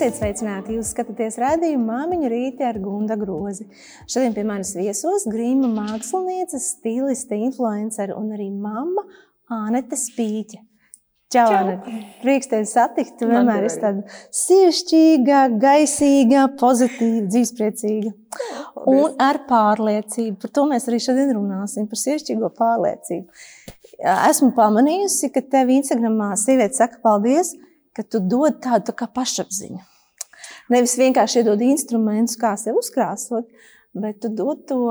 [0.00, 0.78] Esiet sveicināti!
[0.78, 3.66] Jūs skatāties redzējumu māmiņu rīti ar Gunda grozi.
[4.08, 9.04] Šodien pie manis viesos grīma mākslinieca, stiliste, influencere un arī mamma
[9.52, 10.62] Ānete Spīķa.
[11.36, 11.98] Čau, Anete!
[12.22, 13.18] Prieks tevi satikt!
[13.20, 18.14] Tu vienmēr esi tāda sievišķīga, gaisīga, pozitīva, dzīvespriecīga
[18.88, 20.40] un ar pārliecību.
[20.40, 23.44] Par to mēs arī šodien runāsim, par sievišķīgo pārliecību.
[24.16, 27.52] Esmu pamanījusi, ka tev Instagramā sieviete saka paldies,
[27.92, 29.89] ka tu dod tādu tā pašapziņu.
[30.70, 33.48] Nevis vienkārši iedod instrumentus, kā sev uzkrāsot,
[33.98, 34.86] bet tu dod to,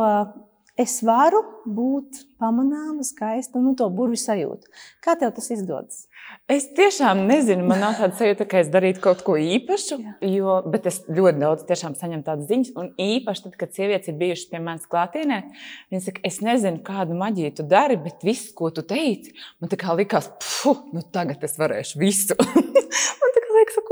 [0.79, 4.69] es varu būt pamanāma, skaista, nu, to burbuļu sajūtu.
[5.03, 6.05] Kā tev tas izdodas?
[6.49, 9.97] Es tiešām nezinu, man nav tāda sajūta, ka es darītu kaut ko īpašu,
[10.29, 12.71] jo, bet es ļoti daudz saņemu tādas ziņas.
[12.79, 15.41] Un īpaši tad, kad sievietes ir bijušas pie manis klātienē,
[15.91, 19.79] viņas saka, es nezinu, kādu maģiju tu dari, bet viss, ko tu teici, man tā
[19.79, 22.37] kā likās, puh, nu tagad es varēšu visu.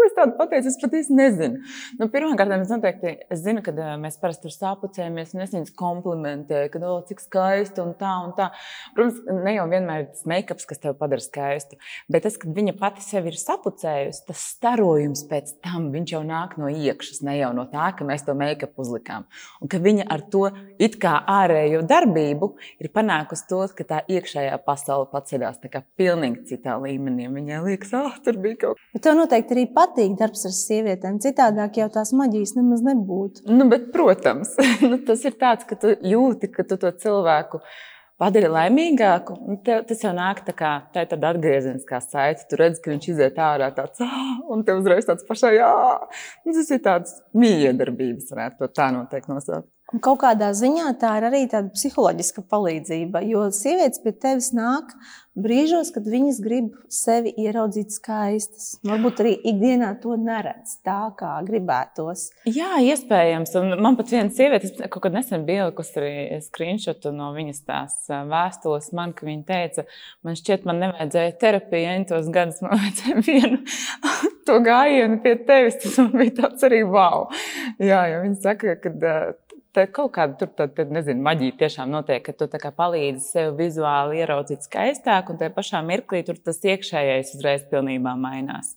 [0.08, 1.62] es tādu pateicu, es pat īsti nezinu.
[2.00, 6.72] Nu, Pirmkārt, es noteikti es zinu, ka mēs parasti tur sāpucējamies, un es viņus komplimentēju,
[6.74, 8.50] ka, oh, cik skaisti un tā un tā.
[8.98, 11.80] Protams, ne jau vienmēr ir tas make-ups, kas tev padara skaistu,
[12.12, 16.58] bet tas, kad viņa pati sev ir sapucējusi, tas starojums pēc tam, viņš jau nāk
[16.62, 19.28] no iekšas, ne jau no tā, ka mēs to make-up uzlikām.
[19.62, 20.48] Un ka viņa ar to
[20.82, 26.46] it kā ārējo darbību ir panākusi to, ka tā iekšējā pasaule paceļās tā kā pilnīgi
[26.52, 27.28] citā līmenī.
[27.34, 29.04] Viņai liekas, ah, tur bija kaut kas.
[29.04, 29.66] Tev noteikti arī
[29.98, 31.18] patīk darbs ar sievietēm.
[31.24, 33.48] Citādāk jau tās maģijas nemaz nebūtu.
[33.50, 34.54] Nu, bet, protams,
[34.90, 37.62] nu, tas ir tāds, ka tu jūti, ka tu to cilvēku
[38.18, 39.38] padari laimīgāku.
[39.66, 42.46] Tev, tas jau nāk tā kā tā ir tāda atgriezeniskā saite.
[42.50, 45.72] Tu redz, ka viņš iziet ārā tāds, ah, un tev uzreiz tāds pašā, jā,
[46.46, 49.70] nu, tas ir tāds miedarbības, varētu to tā noteikti nosaukt.
[49.94, 54.92] Un kaut kādā ziņā tā ir arī tāda psiholoģiska palīdzība, jo sievietes pie tevis nāk
[55.38, 58.74] brīžos, kad viņas grib sevi ieraudzīt skaistas.
[58.88, 62.28] Varbūt arī ikdienā to neredz tā, kā gribētos.
[62.50, 63.56] Jā, iespējams.
[63.62, 67.64] Un man pat viena sieviete, es kaut kad nesen biju ielikusi arī screenshotu no viņas
[67.70, 69.88] tās vēstules, man, ka viņa teica,
[70.26, 73.64] man šķiet, man nevajadzēja terapiju, ja tos gadus man vajadzēja vienu
[74.50, 75.80] to gājienu pie tevis.
[75.84, 77.30] Tas man bija tāds arī wow.
[77.80, 78.96] Jā, ja viņa saka, ka
[79.76, 84.22] Tā kaut kāda tur, tad, tad, nezinu, maģija tiešām notiek, ka tu palīdzi sev vizuāli
[84.24, 88.76] ieraudzīt skaistāk, un tajā pašā mirklī tur tas iekšējais uzreiz pilnībā mainās.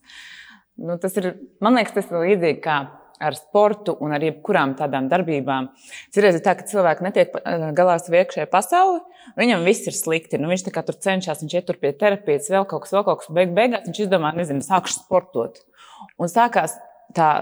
[0.80, 2.80] Nu, tas ir, man liekas, tas ir līdzīgi kā
[3.20, 5.68] ar sportu un ar jebkurām tādām darbībām.
[6.12, 7.34] Citreiz ir tā, ka cilvēki netiek
[7.76, 9.00] galā ar savu iekšējo pasauli.
[9.36, 10.40] Viņam viss ir slikti.
[10.40, 13.32] Nu, viņš tur cenšas, viņš iet tur pie terapijas, vēl kaut kas, vēl kaut kas.
[13.36, 15.60] Beig, beigās viņš izdomā, nezinu, sākšu sportot.
[16.16, 16.78] Un sākās
[17.16, 17.32] tā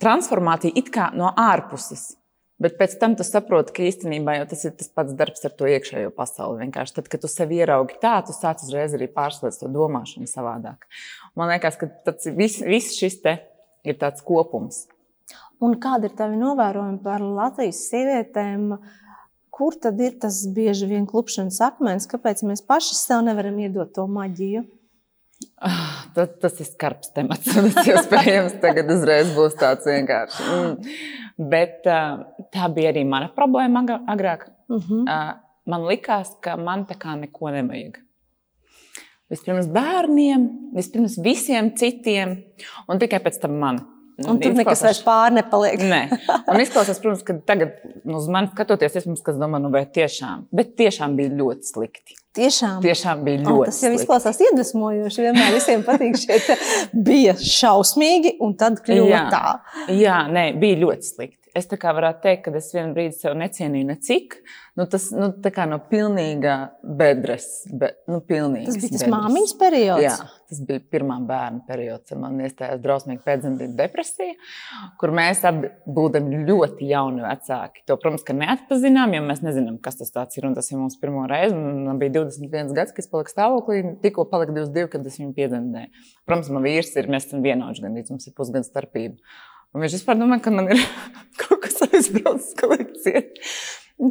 [0.00, 2.14] transformācija it kā no ārpuses.
[2.62, 6.12] Bet pēc tam tu saproti, ka īstenībā tas ir tas pats darbs ar to iekšējo
[6.16, 6.62] pasauli.
[6.64, 10.88] Vienkārši tad, kad tu sevi ieraugi tā, tu sāc uzreiz arī pārslēgt to domāšanu savādāk.
[11.36, 11.90] Man liekas, ka
[12.32, 13.36] viss vis šis te
[13.84, 14.86] ir tāds kopums.
[15.60, 18.72] Un kāda ir tavi novērojumi par Latvijas sievietēm?
[19.56, 22.08] Kur tad ir tas bieži vien klupšanas akmens?
[22.08, 24.64] Kāpēc mēs paši sev nevaram iedot to maģiju?
[25.60, 27.48] Ah, tas, tas ir skarbs temats.
[27.52, 30.44] Tas iespējams tagad uzreiz būs tāds vienkārši.
[30.52, 31.25] Mm.
[31.36, 34.48] Bet uh, tā bija arī mana problēma agrāk.
[34.68, 35.02] Uh -huh.
[35.04, 35.34] uh,
[35.66, 37.98] man likās, ka man tā kā neko nevajag.
[39.30, 42.44] Vispirms bērniem, vispirms visiem citiem,
[42.88, 43.80] un tikai pēc tam man.
[44.24, 45.82] Un tur nekas vairs pāri nepaliek.
[45.82, 46.02] Nē,
[46.52, 50.72] un izklausās, protams, ka tagad nu, uz mani skatoties, es domāju, nu, vai tiešām, bet
[50.78, 52.16] tiešām bija ļoti slikti.
[52.36, 53.54] Tiešām, tiešām bija ļoti.
[53.54, 55.24] Oh, tas jau izklausās iedvesmojoši.
[55.26, 56.38] Vienmēr visiem patīk šie
[57.08, 59.56] bija šausmīgi, un tad kļuva jā, tā.
[59.96, 61.46] Jā, nē, bija ļoti slikti.
[61.56, 64.40] Es tā kā varētu teikt, ka es vienu brīdi sev necienīju necik.
[64.76, 67.46] Nu, tas nu, tā no pilnīga bedres.
[67.72, 70.04] Be, nu, tas bija tas māmiņas periods.
[70.04, 70.16] Jā,
[70.50, 72.12] tas bija pirmā bērna periods.
[72.20, 74.36] Man iestājās drausmīga pēcdzemdību depresija,
[75.00, 77.86] kur mēs abi būdam ļoti jauni vecāki.
[77.88, 80.44] To, protams, ka neatpazinām, jo mēs nezinām, kas tas ir.
[80.50, 81.56] Un tas ir mums pirmo reizi.
[81.56, 83.80] Man bija 21 gads, kad es paliku stāvoklī.
[84.02, 86.04] Tikko palika 22, kad es viņu piedzemdēju.
[86.28, 89.18] Protams, man vīrs ir, mēs esam vienādi, gan mums ir pusgada starpība.
[89.74, 90.80] Un viņš vispār domā, ka man ir
[91.42, 93.26] kaut kas aizbraucis kolekcijā.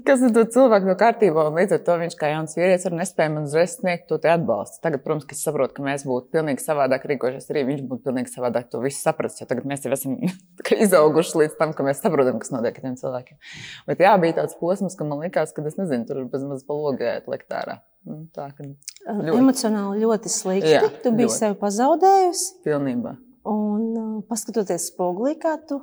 [0.06, 3.30] Kas ir to cilvēku no kārtībā, līdz ar to viņš kā jauns vīrietis arī nespēja
[3.36, 4.80] man uzreiz sniegt to atbalstu.
[4.82, 8.72] Tagad, protams, es saprotu, ka mēs būtu pilnīgi savādāk rīkojušies, arī viņš būtu pilnīgi savādāk
[8.72, 9.38] to visu sapratis.
[9.44, 10.18] Jo tagad mēs jau esam
[10.88, 13.38] izauguši līdz tam, ka mēs saprotam, kas notiek ar tiem cilvēkiem.
[13.86, 17.30] Bet jā, bija tāds posms, ka man likās, ka es nezinu, tur bez maz palogēt
[17.30, 17.78] likt ārā.
[17.78, 17.95] Nu,
[18.36, 19.36] tā, ļoti.
[19.38, 20.74] Emocionāli ļoti slikti.
[20.76, 21.38] Jā, tu biji ļoti.
[21.38, 22.48] sevi pazaudējusi.
[22.66, 23.16] Pilnībā.
[23.46, 25.80] Un paskatoties spogulī, kā tu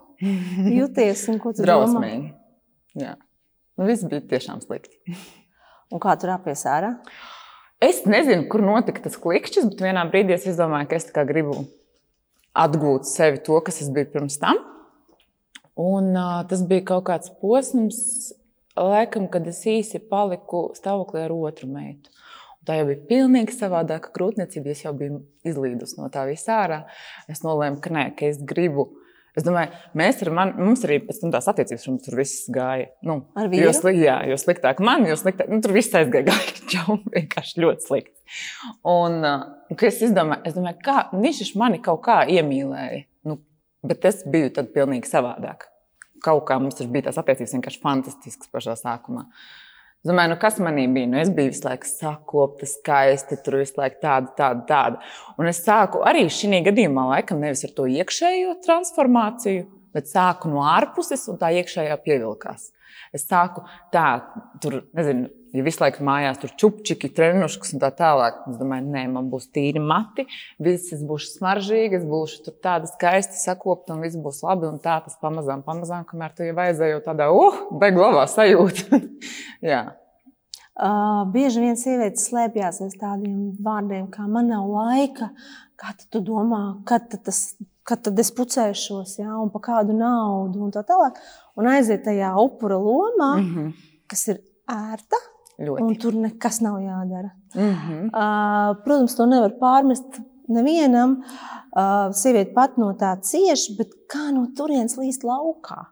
[0.78, 2.32] jūties un ko tu Drausmīgi.
[2.32, 2.38] domā.
[2.98, 3.14] Jā,
[3.78, 4.98] nu, viss bija tiešām slikti.
[5.92, 6.96] un kā tu rāpies ārā?
[7.82, 11.64] Es nezinu, kur notika tas klikšķis, bet vienā brīdī es izdomāju, ka es gribu
[12.54, 14.60] atgūt sevi to, kas es biju pirms tam.
[15.78, 18.32] Un, uh, tas bija kaut kāds posms,
[18.78, 22.12] laikam, kad es īsi paliku stāvoklī ar otru meitu.
[22.60, 24.72] Un tā jau bija pilnīgi savādāka grūtniecība.
[24.72, 26.82] Es jau biju izlīdus no tā visā ārā.
[27.30, 28.90] Es nolēmu, ka nē, ka es gribu
[29.32, 32.90] Es domāju, mēs ar mani, mums arī pēc tam tās attiecības, mums tur viss gāja.
[33.08, 33.64] Nu, ar vīru?
[33.64, 37.64] Jo, sli, jā, jo sliktāk man, jo sliktāk, nu, tur viss aizgāja gāja, čau, vienkārši
[37.64, 38.12] ļoti slikti.
[38.92, 39.46] Un, uh,
[39.88, 43.38] es izdomāju, es domāju, kā viņš mani kaut kā iemīlēja, nu,
[43.88, 45.70] bet es biju tad pilnīgi savādāk.
[46.22, 49.26] Kaut kā mums bija tās attiecības vienkārši fantastiskas pašā sākumā.
[50.02, 51.06] Es domāju, nu, kas manī bija?
[51.10, 55.12] Nu, es biju visu laiku sakopta, skaista, tur visu laiku tāda, tāda, tāda.
[55.38, 60.64] Un es sāku arī šī gadījumā, laikam, nevis ar to iekšējo transformāciju, bet sāku no
[60.66, 62.72] ārpuses, un tā iekšējā pievilkās.
[63.14, 63.62] Es sāku
[63.94, 64.08] tā,
[64.64, 68.42] tur, nezinu, ja visu laiku mājās tur čupčiki, treniņškas un tā tālāk.
[68.50, 70.26] Es domāju, nē, man būs tīri mati,
[70.62, 74.68] viss es būšu smaržīga, es būšu tāda skaista, sakopta un viss būs labi.
[74.70, 79.02] Un tā tas pamazām, pamazām, kamēr tu jau jau tādā, uh, beiglavā sajūta.
[79.72, 79.82] Jā.
[80.72, 85.34] Uh, bieži vien sievietes slēpjas aiz tādiem vārdiem, kā man nav laika.
[85.76, 87.50] Kā tu domā, kad tas
[87.88, 91.18] kad tad es pucēšos, ja, un par kādu naudu, un tā tālāk.
[91.58, 93.72] Un aiziet tajā upura lomā, mm -hmm.
[94.06, 94.38] kas ir
[94.70, 95.18] ērta,
[95.60, 95.82] Ļoti.
[95.84, 97.30] un tur nekas nav jādara.
[97.54, 98.04] Mm -hmm.
[98.06, 101.22] uh, protams, to nevar pārmest nevienam.
[101.76, 105.86] Uh, sieviete pat no tā cieš, bet kā no turienes līst laukā?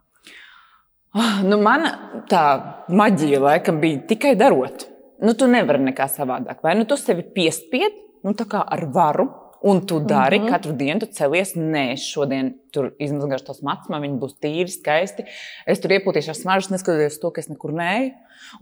[1.15, 2.45] Oh, nu, mana tā
[2.89, 4.87] maģija laikam bija tikai darot.
[5.21, 6.63] Nu, tu nevari nekā savādāk.
[6.63, 7.93] Vai nu tu sevi piespied,
[8.23, 8.35] nu,
[8.67, 9.29] ar varu,
[9.61, 10.51] Un tu dari mm -hmm.
[10.51, 11.55] katru dienu, tu celies.
[11.55, 15.25] Nē, šodien tur izmazgāšu tos matus, man viņi būs tīri, skaisti.
[15.67, 18.11] Es tur iepūtīšu ar smaržas, neskatoties to, ka es nekur neju.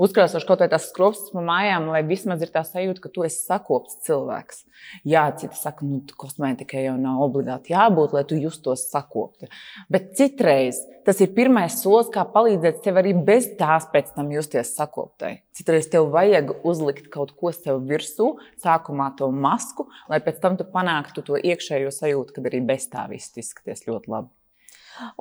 [0.03, 3.41] Uzkrāsošu kaut vai tās skropstas pa mājām, lai vismaz ir tā sajūta, ka tu esi
[3.41, 4.63] sakopts cilvēks.
[5.09, 9.51] Jā, citi saka, nu, kosmētikai jau nav obligāti jābūt, lai tu justos sakopti.
[9.93, 14.75] Bet citreiz tas ir pirmais solis, kā palīdzēt tev arī bez tās pēc tam justies
[14.77, 15.39] sakoptai.
[15.57, 20.69] Citreiz tev vajag uzlikt kaut ko sev virsū, sākumā to masku, lai pēc tam tu
[20.69, 24.31] panāktu to iekšējo sajūtu, kad arī bez tā viss izskaties ļoti labi.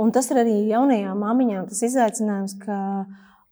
[0.01, 2.77] Un tas ir arī jaunajām māmiņām tas izaicinājums, ka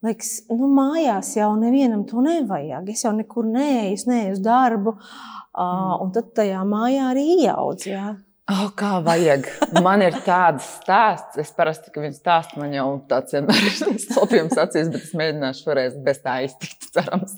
[0.04, 2.90] Liekas, nu, mājās jau nevienam to nevajag.
[2.92, 4.92] Es jau nekur neeju, es neeju uz darbu.
[5.56, 7.86] Uh, un tad tajā mājā arī ieaudz.
[7.88, 8.10] Jā.
[8.52, 9.48] Oh, kā vajag.
[9.82, 11.40] Man ir tāds stāsts.
[11.40, 15.66] Es parasti, kad viņi stāsta, man jau tāds vienmēr ir slapjums acīs, bet es mēģināšu
[15.66, 17.34] šoreiz bez tā iztikt, cerams.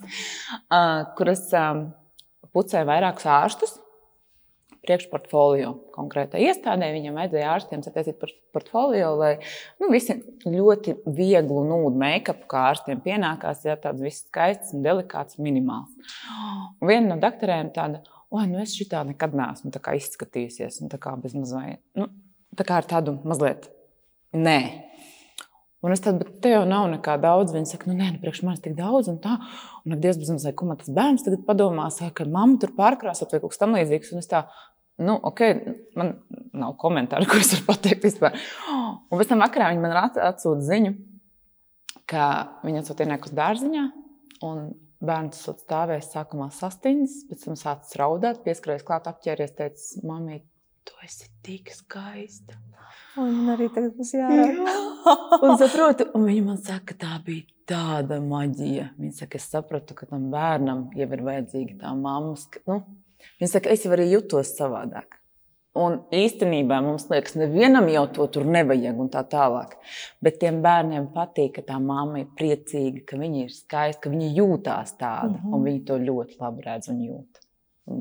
[0.67, 1.87] Uh, kur es um,
[2.53, 3.79] pucēju vairākus ārstus
[4.87, 6.91] priekšportfolio konkrētai iestādē.
[6.95, 8.21] Viņam vajadzēja ārstiem sataisīt
[8.55, 9.33] portfolio, lai
[9.81, 15.41] nu, visi ļoti vieglu nūdu make-up, kā ārstiem pienākās, ja tāds viss skaists un delikāts,
[15.43, 15.93] minimāls.
[16.79, 21.15] Un viena no doktoriem tāda, oi, nu es šitā nekad neesmu izskatījusies, un tā kā
[21.21, 22.11] bez mazliet, nu,
[22.59, 23.71] tā kā ar tādu mazliet,
[24.37, 24.88] nē.
[25.87, 27.53] Un es tādu, bet te jau nav nekā daudz.
[27.55, 29.37] Viņa saka, nu, nē, nu, priekš manis tik daudz, un tā.
[29.87, 33.43] Un ar Dievs, bezmazliet, ko man tas bērns tagad padomās, ka mamma tur pārkrāsot vai
[33.45, 34.11] kaut kas tam līdzīgs.
[34.15, 34.43] Un es tā,
[34.99, 35.41] Nu, ok,
[35.95, 36.17] man
[36.59, 38.35] nav komentāru, ko es varu pateikt vispār.
[38.75, 40.91] Un pēc tam vakarā viņi man atsūta ziņu,
[42.11, 42.25] ka
[42.67, 43.85] viņi atsūta ienāku uz dārziņā,
[44.49, 44.65] un
[44.99, 50.41] bērns stāvēs sākumā sastiņas, pēc tam sācis raudāt, pieskrējies klāt, apķēries, teica, mamī,
[50.83, 52.59] tu esi tik skaista.
[53.19, 54.61] Un man arī tagad būs jārāk.
[55.43, 58.93] un saprotu, un viņi man saka, ka tā bija tāda maģija.
[58.99, 62.83] Viņa saka, es sapratu, ka tam bērnam jau ir vajadzīga tā mammas, nu,
[63.39, 65.19] Viņa saka, es jau arī jutos savādāk.
[65.79, 69.77] Un īstenībā mums liekas, nevienam jau to tur nevajag un tā tālāk.
[70.25, 74.33] Bet tiem bērniem patīk, ka tā mamma ir priecīga, ka viņa ir skaista, ka viņa
[74.41, 75.37] jūtās tāda.
[75.37, 75.55] Mm -hmm.
[75.55, 77.43] Un viņi to ļoti labi redz un jūt.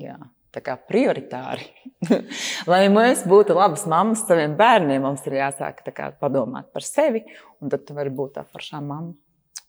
[0.01, 0.17] Jā.
[0.55, 1.67] Prioritāri.
[2.71, 7.23] Lai mēs būtu labas mammas saviem bērniem, mums ir jāsāk kā, padomāt par sevi,
[7.61, 9.13] un tad tu vari būt tā foršā mamma.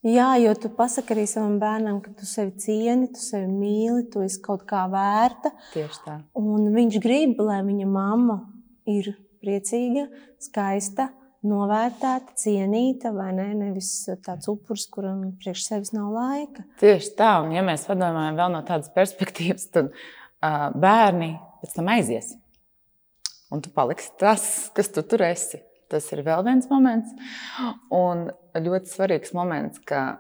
[0.07, 4.23] Jā, jo tu pasaki arī savam bērnam, ka tu sevi cieni, tu sevi mīli, tu
[4.23, 5.51] esi kaut kā vērta.
[5.73, 6.19] Tieši tā.
[6.39, 8.39] Un viņš grib, lai viņa mamma
[8.87, 9.11] ir
[9.43, 10.07] priecīga,
[10.43, 11.09] skaista,
[11.47, 13.49] novērtēta, cienīta, vai ne?
[13.59, 13.91] Nevis
[14.25, 16.63] tāds upuris, kuram priekš sevis nav laika.
[16.83, 19.93] Tieši tā, un ja mēs padomājam vēl no tādas perspektīvas, tad
[20.41, 22.35] bērni pēc tam aizies.
[23.51, 24.45] Un tu paliksi tas,
[24.77, 25.63] kas tu tur esi.
[25.89, 27.15] Tas ir vēl viens moments.
[27.95, 30.19] Un ļoti svarīgs moments, ka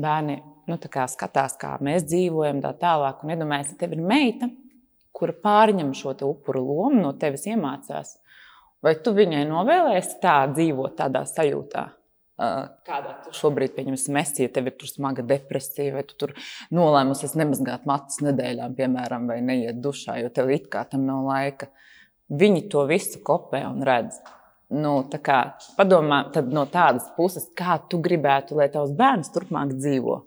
[0.00, 3.22] bērni nu, kā skatās, kā mēs dzīvojam, tā tālāk.
[3.24, 4.50] Un iedomājieties, ka tev ir meita,
[5.16, 8.18] kura pārņem šo upuru lomu, no tevis iemācās.
[8.84, 11.88] Vai tu viņai novēlēsi tā dzīvot, tādā sajūtā?
[12.40, 16.32] Kādā tu šobrīd pieņemsi mesiju, ja tev ir smaga depresija, vai tu tur
[16.72, 21.68] nolēmusies nemazgāt matus nedēļām, piemēram, vai neiet dušā, jo tev it kā tam nav laika.
[22.30, 24.20] viņi to visu kopē un redz.
[24.70, 25.38] Nu, tā kā,
[25.76, 30.20] padomā no tādas puses, kā tu gribētu, lai tavs bērns turpmāk dzīvo.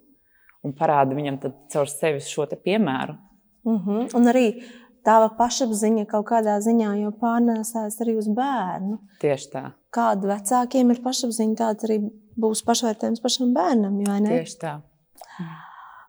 [0.64, 1.40] Un parāda viņam
[1.72, 3.18] caur sevi šo piemēru.
[3.64, 3.92] Uh mhm.
[3.92, 4.16] -huh.
[4.16, 4.64] Un arī
[5.04, 9.00] tava pašapziņa kaut kādā ziņā jau pārnēsājas arī uz bērnu.
[9.20, 9.72] Tieši tā.
[9.94, 12.00] Kāda vecākiem ir pašapziņa, tāds arī
[12.40, 14.00] būs pašvērtējums pašam bērnam.
[14.26, 14.78] Tieši tā.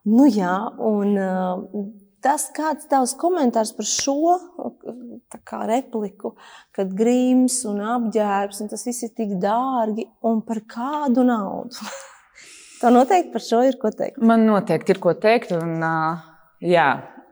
[0.05, 0.53] Nu, jā,
[0.85, 1.85] un uh,
[2.25, 4.35] tas, kāds tavs komentārs par šo
[5.69, 6.35] repliku,
[6.75, 11.89] kad grīms un apģērbs, un tas viss ir tik dārgi, un par kādu naudu?
[12.81, 14.21] Tā noteikti par šo ir ko teikt.
[14.21, 16.25] Man noteikti ir ko teikt, un uh,
[16.61, 16.89] jā,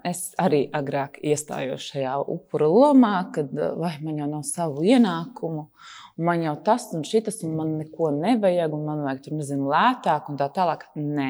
[0.07, 5.67] es arī agrāk iestājos šajā upura lomā, kad vai man jau nav savu ienākumu, un
[6.17, 10.29] man jau tas un šis, un man neko nevajag, un man vajag tur nezinu lētāk,
[10.29, 10.85] un tā tālāk.
[10.99, 11.29] Nē.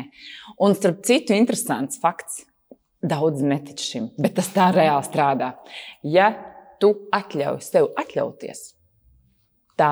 [0.64, 2.44] Un starp citu, interesants fakts.
[3.04, 5.50] Daudz netic šim, bet tas tā reāli strādā.
[6.08, 6.30] Ja
[6.80, 8.62] tu atļauj sev atļauties,
[9.80, 9.92] tā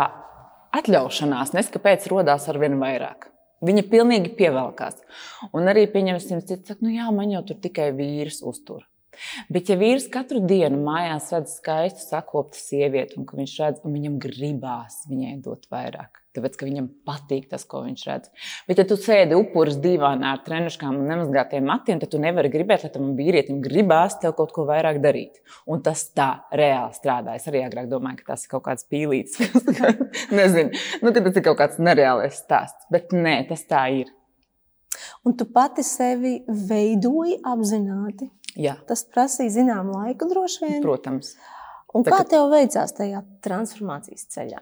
[0.79, 3.27] atļaušanās neskapēc radās ar vien vairāk.
[3.61, 5.03] Viņa pilnīgi pievelkās.
[5.53, 8.87] Un arī, pieņemsim, saka, nu jā, man jau tur tikai vīrs uztur.
[9.51, 14.17] Bet, ja vīrs katru dienu mājās redz skaistu, sakoptu sievieti, un viņš redz, un viņam
[14.23, 18.31] gribās viņai dot vairāk, tāpēc ka viņam patīk tas, ko viņš redz.
[18.69, 22.85] Bet, ja tu sēdi upuris divānā ar treniškām un nemazgātiem matiem, tad tu nevari gribēt,
[22.87, 25.43] lai tam vīrietim gribās tev kaut ko vairāk darīt.
[25.67, 27.35] Un tas tā reāli strādā.
[27.35, 29.43] Es arī agrāk domāju, ka tas ir kaut kāds pīlīts,
[30.39, 30.71] nezinu,
[31.03, 32.87] nu, ka tas ir kaut kāds nereālais stāsts.
[32.93, 34.15] Bet nē, tas tā ir.
[35.23, 38.27] Un tu pati sevi veidoji apzināti.
[38.59, 38.75] Jā.
[38.89, 40.81] Tas prasīja zināmu laiku, droši vien.
[40.83, 41.35] Protams.
[41.95, 44.61] Un kā tev veicās tajā transformācijas ceļā?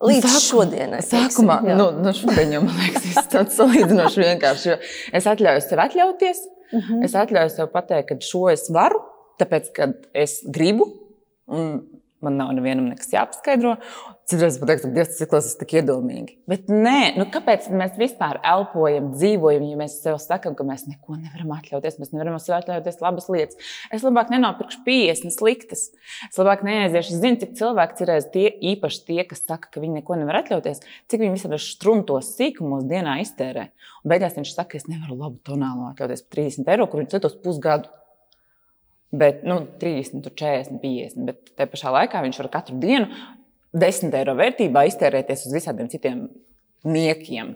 [0.00, 1.00] Līdz sākumā, šodienai.
[1.04, 4.76] Sākumā, teiksim, nu, nu šodien jau man liekas, tas tāds salīdzinoši vienkārši.
[5.16, 6.42] Es atļauju sev atļauties.
[6.70, 6.86] Uh mhm.
[6.88, 7.04] -huh.
[7.04, 9.02] Es atļauju sev pateikt, ka šo es varu,
[9.40, 10.88] tāpēc, ka es gribu.
[11.50, 11.82] Un
[12.24, 13.76] man nav nevienam nekas jāpaskaidro.
[14.30, 16.36] Citreiz pat teikt, ka Dievs tas izklausās tik iedomīgi.
[16.50, 21.16] Bet nē, nu kāpēc mēs vispār elpojam, dzīvojam, ja mēs sev sakām, ka mēs neko
[21.16, 23.72] nevaram atļauties, mēs nevaram sev atļauties labas lietas.
[23.90, 25.82] Es labāk nenopirkšu 50 sliktas.
[26.28, 27.16] Es labāk neaiziešu.
[27.16, 28.44] Es zinu, cik cilvēki ir tie,
[28.74, 33.18] īpaši tie, kas saka, ka viņi neko nevar atļauties, cik viņi visādi struntos sīkumos dienā
[33.24, 33.66] iztērē.
[34.04, 37.16] Un beigās viņš saka, ka es nevaru labu tonālu atļauties par 30 eiro, kur viņš
[37.16, 37.90] citos pusgadu.
[39.10, 41.26] Bet, nu, 30, 40, 50.
[41.26, 43.10] Bet tajā pašā laikā viņš var katru dienu
[43.76, 46.24] 10 eiro vērtībā iztērēties uz visādiem citiem
[46.86, 47.54] niekiem,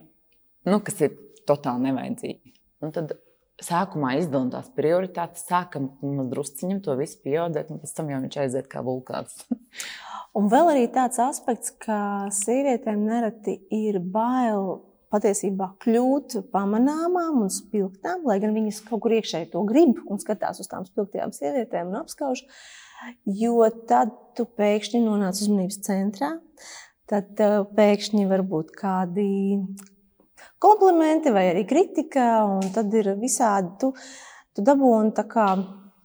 [0.68, 1.16] nu, kas ir
[1.49, 2.54] totāli nevajadzīgi.
[2.85, 3.16] Un tad
[3.64, 5.90] sākumā izdalām tās prioritātes, sākam
[6.30, 9.44] drusciņam to visu pieaudzēt, un pēc tam jau viņš aiziet kā vulkāns.
[10.38, 14.83] un vēl arī tāds aspekts, ka sievietēm nereti ir bail
[15.14, 20.59] patiesībā kļūt pamanāmām un spilgtām, lai gan viņas kaut kur iekšēji to grib un skatās
[20.62, 22.42] uz tām spilgtajām sievietēm un apskauž.
[22.42, 22.84] Uh,
[23.25, 26.30] Jo tad tu pēkšņi nonāc uzmanības centrā,
[27.11, 27.38] tad
[27.76, 29.28] pēkšņi var būt kādi
[30.64, 33.75] komplimenti vai arī kritika, un tad ir visādi.
[33.80, 33.92] Tu,
[34.56, 35.14] tu dabūni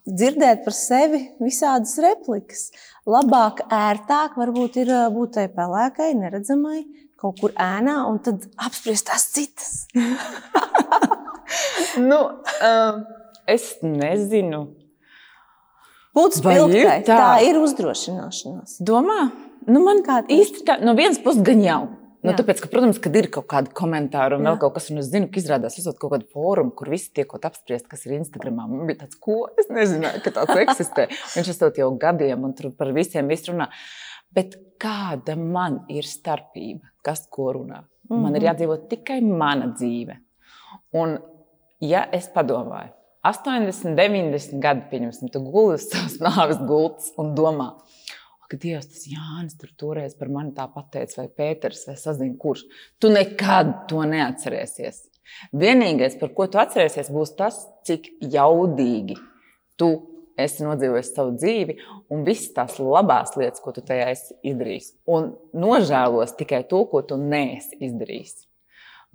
[0.10, 2.70] dzirdēt par sevi visādas replikas.
[3.10, 6.84] Labāk, ērtāk varbūt ir būt tai pelēkai, neredzamai,
[7.20, 9.72] kaut kur ēnā, un tad apspriest tās citas.
[12.10, 13.02] nu, uh,
[13.48, 14.66] es nezinu.
[16.18, 17.18] Būt spilgtai, tā?
[17.18, 18.80] tā ir uzdrošināšanās.
[18.86, 19.30] Domā?
[19.70, 21.82] Nu, man kā īsti tā, no vienas puses gan jau.
[22.20, 24.50] Nu, tāpēc, ka, protams, kad ir kaut kādi komentāri un Jā.
[24.50, 27.46] vēl kaut kas, un es zinu, ka izrādās, esot kaut kāda fóruma, kur visi tiekot
[27.48, 28.66] apspriest, kas ir Instagramā.
[28.68, 31.06] Man bija tāds, ko es nezināju, ka tāds eksistē.
[31.38, 33.70] Viņš esot jau gadiem un tur par visiem visu runā.
[34.36, 37.86] Bet kāda man ir starpība, kas ko runā?
[37.86, 38.22] Mm -hmm.
[38.26, 38.48] Man ir mhm.
[38.50, 40.20] jādzīvot tikai mana dzīve.
[41.00, 41.20] Un,
[41.80, 42.92] ja es padomāju,
[43.26, 47.74] 80, 90 gadi, pieņemsim, tu guli uz savas nāves gultas un domā,
[48.50, 52.66] ka Dievs, tas Jānis tur toreiz par mani tā pateica, vai Pēters, vai sazina, kurš.
[53.02, 55.04] Tu nekad to neatcerēsies.
[55.54, 59.20] Vienīgais, par ko tu atcerēsies, būs tas, cik jaudīgi
[59.78, 59.92] tu
[60.40, 61.76] esi nodzīvojis savu dzīvi
[62.14, 64.94] un visas tās labās lietas, ko tu tajā esi izdarījis.
[65.12, 68.49] Un nožēlos tikai to, ko tu neesi izdarījis.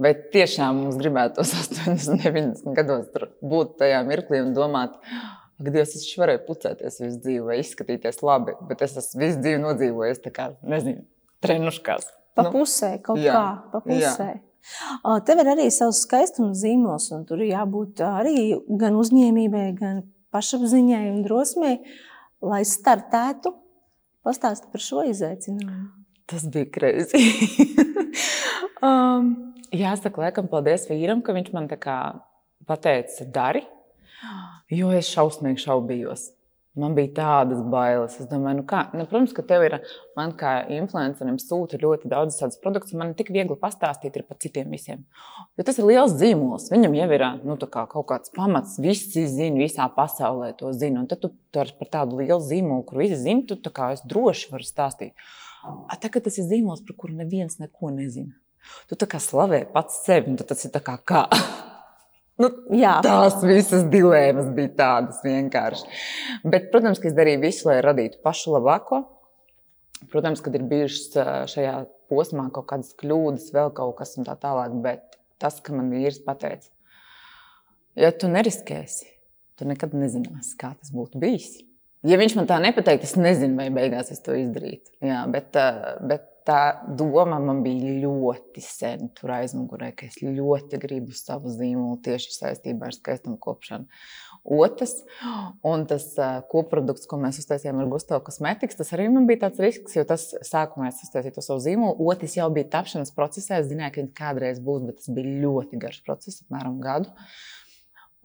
[0.01, 3.11] Vai tiešām mums gribētos 80, 90 gados
[3.45, 4.97] būt tajā mirklī un domāt,
[5.63, 9.61] ka Dievs, es varēju pucēties visu dzīvi vai izskatīties labi, bet es esmu visu dzīvi
[9.63, 11.05] nodzīvojis tā kā, nezinu,
[11.45, 12.11] trenuškās.
[12.35, 14.29] Pa nu, pusē, kaut jā, kā, pa pusē.
[14.35, 15.15] Jā.
[15.29, 20.03] Tev ir arī savs skaistuma zīmols, un tur jābūt arī gan uzņēmībai, gan
[20.35, 21.77] pašapziņai un drosmei,
[22.43, 23.55] lai startētu.
[24.25, 25.91] Pastāsti par šo izaicinājumu.
[26.33, 27.21] Tas bija greizi.
[28.85, 29.33] um,
[29.75, 31.99] Jāsaka, laikam, paldies vīram, ka viņš man tā kā
[32.69, 33.65] pateica, dari,
[34.71, 36.29] jo es šausmīgi šaubījos.
[36.75, 38.17] Man bija tādas bailes.
[38.19, 39.77] Es domāju, nu kā, nu, protams, ka tev ir,
[40.19, 42.97] man kā influencerim sūta ļoti daudz tādas produktus.
[42.99, 45.05] Man tik viegli pastāstīt par citiem visiem.
[45.55, 46.67] Jo tas ir liels zīmols.
[46.75, 48.75] Viņam jau ir nu, kā kaut kāds pamats.
[48.83, 51.05] Visi zina, visā pasaulē to zina.
[51.05, 54.67] Un tad tu par tādu lielu zīmolu, kur visi zina, tu kā es droši varu
[54.67, 55.15] stāstīt.
[55.63, 58.35] A, tagad tas ir zīmols, par kuru neviens neko nezina.
[58.91, 60.99] Tu tā kā slavē pats sevi, un tas ir kā.
[61.05, 61.27] kā.
[62.35, 62.97] Nu, Jā.
[62.99, 65.85] tās visas dilemmas bija tādas vienkārši.
[66.43, 69.05] Bet, protams, ka es darīju visu, lai radītu pašu labāko.
[70.11, 71.15] Protams, kad ir bijušas
[71.53, 71.77] šajā
[72.11, 74.75] posmā kaut kādas kļūdas, vēl kaut kas un tā tālāk.
[74.83, 76.67] Bet tas, ka man vīrs pateica,
[78.03, 79.07] ja tu neriskēsi,
[79.55, 81.61] tu nekad nezināsi, kā tas būtu bijis.
[82.05, 84.91] Ja viņš man tā nepateiktu, es nezinu, vai beigās es to izdarītu.
[85.07, 85.55] Jā, bet,
[86.05, 86.61] bet tā
[86.99, 92.91] doma man bija ļoti sen tur aizmugurē, ka es ļoti gribu savu zīmolu tieši saistībā
[92.91, 93.89] ar skaistumu kopšanu.
[94.45, 94.93] Otrs,
[95.65, 96.05] un tas
[96.53, 100.27] koprodukts, ko mēs uztaisījām ar Gustavu kosmetikas, tas arī man bija tāds risks, jo tas
[100.45, 101.97] sākumā es uztaisīju to savu zīmolu.
[102.13, 103.63] Otrs jau bija tapšanas procesā.
[103.63, 107.15] Es zināju, ka viņš kādreiz būs, bet tas bija ļoti garš process, apmēram gadu.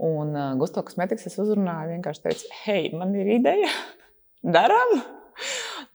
[0.09, 3.71] Un Gustavs kosmetikas es uzrunāju, vienkārši teicu, hei, man ir ideja,
[4.43, 5.18] darām!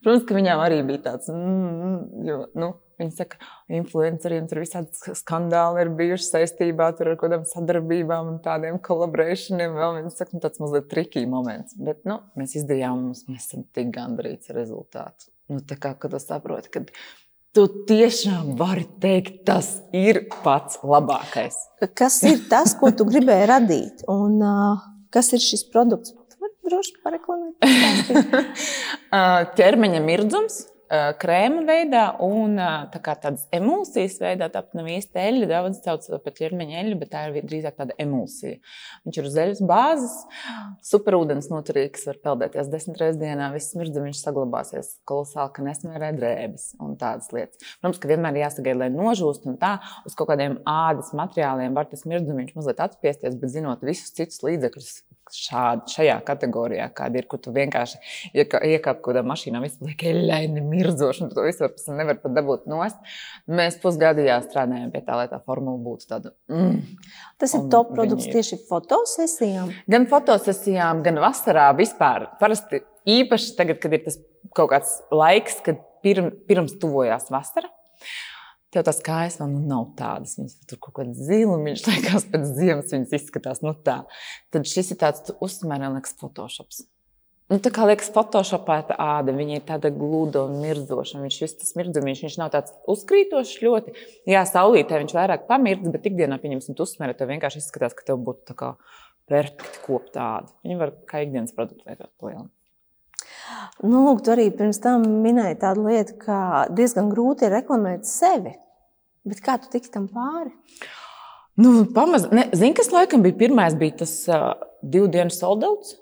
[0.05, 2.71] Protams, ka viņām arī bija tāds, mm, jo, nu,
[3.01, 3.39] viņi saka,
[3.73, 9.77] influenceriem tur visādi skandāli ir bijuši saistībā ar kaut kādām sadarbībām un tādiem kolaborēšaniem.
[9.81, 11.77] Vēl viņi saka, nu, tāds mazliet trikīgi moments.
[11.81, 15.31] Bet, nu, mēs izdarījām, mums mēs esam tik gandrīz ar rezultātu.
[15.53, 16.85] Nu, tā kā, tu saproti, ka
[17.55, 21.57] tu tiešām vari teikt, tas ir pats labākais.
[21.97, 24.05] Kas ir tas, ko tu gribēji radīt?
[24.11, 24.85] Un uh,
[25.15, 26.17] kas ir šis produkts?
[26.69, 27.57] Droši pareklamēt.
[29.59, 30.63] Ķermeņa mirdzums.
[30.95, 32.59] Krēma veidā un
[32.93, 34.51] tā tādas emulsijas veidā.
[34.53, 35.47] Tāpat nav īsti eļļa.
[35.51, 38.61] Daudz sauc par ķermeņa eļļu, bet tā ir drīzāk tāda emulsija.
[39.07, 40.15] Viņš ir uz eļļas bāzes,
[40.85, 43.49] superūdens noturīgs, var peldēties desmit reizes dienā.
[43.57, 47.59] Viss mirdzums saglabāsies kolosāli, ka nesmērē drēbes un tādas lietas.
[47.81, 52.05] Protams, ka vienmēr jāsagaida, lai nožūst un tā uz kaut kādiem ādas materiāliem var tas
[52.07, 54.95] mirdzums mazliet atspiesties, bet zinot visus citus līdzekļus,
[55.33, 58.01] šādi, šajā kategorijā, kāda ir, kur tu vienkārši
[58.35, 62.67] iekāp kaut kādā mašīnā, viss liek eļļaini, mirdzoši, un tu to visu nevar pat dabūt
[62.71, 62.99] nost.
[63.49, 66.35] Mēs pusgadu strādājām pie tā, lai tā formula būtu tāda.
[66.53, 66.83] Mm.
[67.41, 68.39] Tas ir top produkts ir...
[68.39, 69.73] tieši fotosesijām?
[69.91, 72.29] Gan fotosesijām, gan vasarā vispār.
[72.41, 74.21] Parasti īpaši tagad, kad ir tas
[74.57, 77.71] kaut kāds laiks, kad pirm, pirms tuvojās vasara.
[78.75, 80.35] Tev tās kājas vēl nu, nav tādas.
[80.41, 84.01] Viņas tur kaut kāda zilumiņš, liekas, pēc ziemas viņas izskatās nu, tā.
[84.55, 86.83] Tad šis ir tāds uzmērā, liekas, Photoshops.
[87.53, 91.21] Nu, tā kā liekas, Photoshopēta āda, viņa ir tāda gluda un mirdzoša.
[91.21, 93.95] Viņš ir tas mirdzums, viņš nav tāds uzkrītošs ļoti.
[94.33, 98.25] Jā, saulītē viņš vairāk pamirdz, bet ikdienā, pieņemsim, tu uzsmeri, tev vienkārši izskatās, ka tev
[98.25, 98.73] būtu tā kā
[99.31, 100.55] perfekti kopta āda.
[100.65, 102.49] Viņa var kā ikdienas produktu lietot lielu.
[103.85, 106.39] Nu, lūk, tu arī pirms tam minēji tādu lietu, ka
[106.73, 108.57] diezgan grūti ir reklamēt sevi.
[109.29, 110.53] Bet kā tu tiksi tam pāri?
[111.61, 114.51] Nu, pamaz, ne, zini, kas laikam bija pirmais, bija tas uh,
[114.83, 115.95] divu dienu soldauts.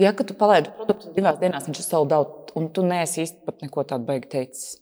[0.00, 3.64] Ja, kad tu palaidi produktu divās dienās, viņš ir soldauts, un tu neesi īsti pat
[3.64, 4.76] neko tādu baigi teicis.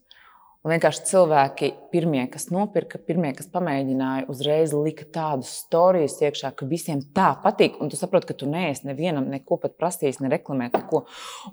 [0.67, 6.67] Un vienkārši cilvēki, pirmie, kas nopirka, pirmie, kas pamēģināja, uzreiz lika tādu storiju iekšā, ka
[6.69, 7.77] visiem tā patīk.
[7.79, 11.05] Un tu saproti, ka tu neesi nevienam neko pat prasījis, ne reklamēt neko.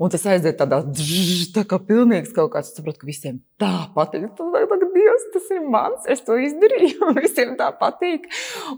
[0.02, 2.74] Un tas aiziet tādā dzžž, tā kā pilnīgs kaut kāds.
[2.74, 4.26] Tu saproti, ka visiem tā patīk.
[4.36, 8.28] Tu saki, Dievs, tas ir mans, es to izdarīju, un visiem tā patīk.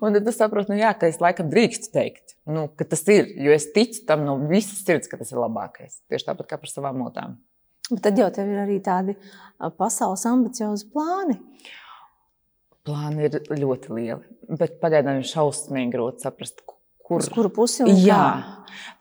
[0.02, 3.30] Un tad tu saproti, nu jā, ka es laikam drīkstu teikt, nu, ka tas ir,
[3.40, 6.02] jo es ticu tam no visas sirds, ka tas ir labākais.
[6.12, 7.38] Tieši tāpat kā par savām motām.
[7.92, 9.16] Bet tad jau tev ir arī tādi
[9.80, 11.38] pasaules ambiciozi plāni.
[12.88, 14.24] Plāni ir ļoti lieli,
[14.60, 16.62] bet pagaidām ir šausmīgi grūti saprast,
[17.08, 17.86] kur, uz kuru pusi.
[18.04, 18.22] Jā,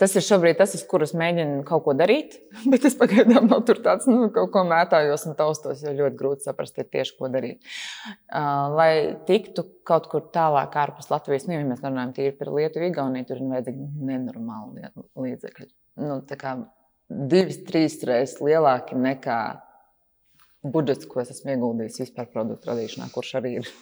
[0.01, 2.38] tas ir šobrīd tas, uz kuras mēģinu kaut ko darīt,
[2.72, 6.46] bet es pagaidām vēl tur tāds, nu, kaut ko mētājos un taustos, jo ļoti grūti
[6.46, 7.66] saprast tieši, ko darīt.
[8.07, 8.92] Uh, lai
[9.29, 13.42] tiktu kaut kur tālāk ārpus Latvijas, nu, ja mēs runājam tīri par Lietuvu, Igauniju, tur
[13.42, 14.90] ir vajadzīgi nenormāli
[15.27, 15.70] līdzekļi.
[16.07, 16.22] Nu,
[17.09, 19.40] divas, trīs reizes lielāki nekā
[20.66, 23.71] budžets, ko es esmu ieguldījis vispār produktu radīšanā, kurš arī ir.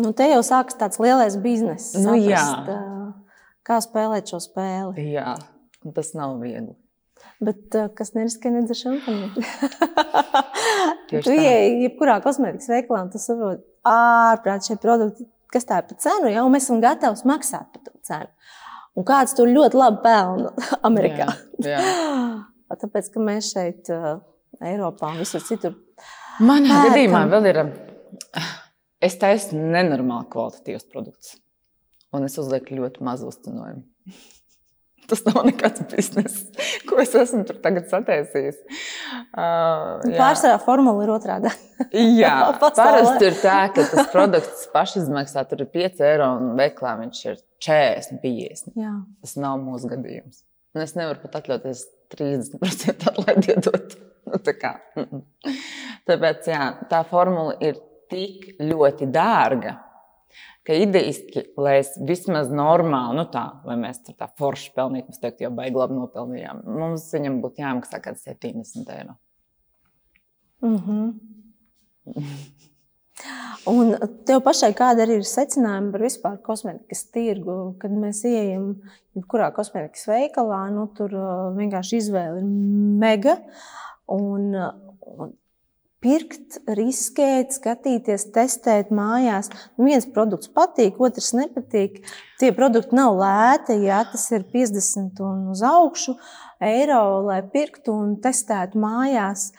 [0.00, 1.96] Nu, te jau sākas tāds lielais bizness.
[1.98, 2.84] Nu, saprast, jā.
[3.66, 5.02] Kā spēlēt šo spēli?
[5.12, 5.34] Jā,
[5.96, 6.76] tas nav viegli.
[7.42, 9.42] Bet kas neriskē nedzer šampanieti?
[11.26, 16.00] tu ieej, jebkurā kosmētikas veikalā, un tu saproti, ārprāt šie produkti, kas tā ir par
[16.04, 18.30] cenu, ja, un mēs esam gatavi maksāt par to cenu.
[18.98, 20.54] Un kāds tur ļoti labi pelna
[20.88, 21.28] Amerikā.
[21.62, 21.94] Jā, jā.
[22.80, 23.88] Tāpēc, ka mēs šeit,
[24.60, 25.74] Eiropā un visur citur.
[26.44, 27.60] Manā gadījumā vēl ir.
[29.02, 31.38] Es taisu nenormāli kvalitatīvs produkts.
[32.14, 33.84] Un es uzlieku ļoti mazu uztenojumu.
[35.10, 36.44] Tas nav nekāds bizness,
[36.88, 38.60] ko es esmu tur tagad sataisījis.
[39.34, 41.50] Uh, Pārsvarā formula ir otrādi.
[42.22, 47.24] jā, parasti ir tā, ka tas produkts pašizmaksā tur ir 5 eiro un veiklā viņš
[47.26, 48.78] ir 40, 50.
[48.78, 48.94] Jā.
[49.24, 50.44] Tas nav mūsu gadījums.
[50.76, 51.82] Un es nevaru pat atļauties
[52.14, 53.98] 30% atlaidi iedot.
[54.30, 54.68] Nu, tā kā.
[56.06, 57.78] Tāpēc jā, tā formula ir
[58.12, 59.72] tik ļoti dārga,
[60.70, 65.22] ka idejiski, lai es vismaz normāli, nu tā, lai mēs tur tā forši pelnītu, mēs
[65.22, 69.18] teiktu, jau baigi labi nopelnījām, mums viņam būtu jāmaksā kaut kāds 70 eiro.
[70.62, 71.06] Mm -hmm.
[73.68, 73.92] Un
[74.24, 77.56] tev pašai kāda arī ir secinājuma par vispār kosmētikas tirgu?
[77.78, 78.80] Kad mēs ieejam
[79.18, 82.46] jebkurā kosmētikas veikalā, nu, tur uh, vienkārši izvēle ir
[83.02, 83.36] mega.
[84.06, 84.54] Un,
[85.00, 85.34] un
[86.00, 89.50] pirkt, riskēt, skatīties, testēt mājās.
[89.76, 92.00] Nu, viens produkts patīk, otrs nepatīk.
[92.40, 96.16] Tie produkti nav lēti, ja tas ir 50 un uz augšu
[96.64, 99.50] eiro, lai pirktu un testētu mājās.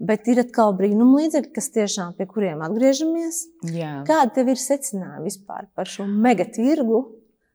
[0.00, 3.42] Bet ir atkal brīnuma līdzekļi, kas tiešām pie kuriem atgriežamies.
[3.68, 3.98] Jā.
[4.08, 7.02] Kāda tev ir secinājuma vispār par šo megatirgu?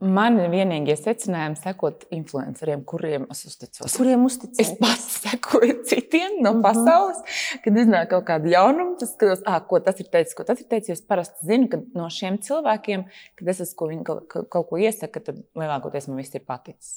[0.04, 3.94] Man ir vienīgie secinājumi, sekot influenceriem, kuriem es uzticos.
[3.96, 4.60] Kuriem uzticos?
[4.60, 6.64] Es pats sekoju citiem no mhm.
[6.66, 7.22] pasaules,
[7.64, 8.98] kad iznāk kaut kāda jaunuma.
[9.00, 11.00] Tas skatos, ah, ko tas ir teicis, ko tas ir teicis.
[11.00, 13.08] Es parasti zinu, ka no šiem cilvēkiem,
[13.40, 16.94] kad es esmu ko kaut, kaut ko iesaka, tad lielākoties man viss ir paticis.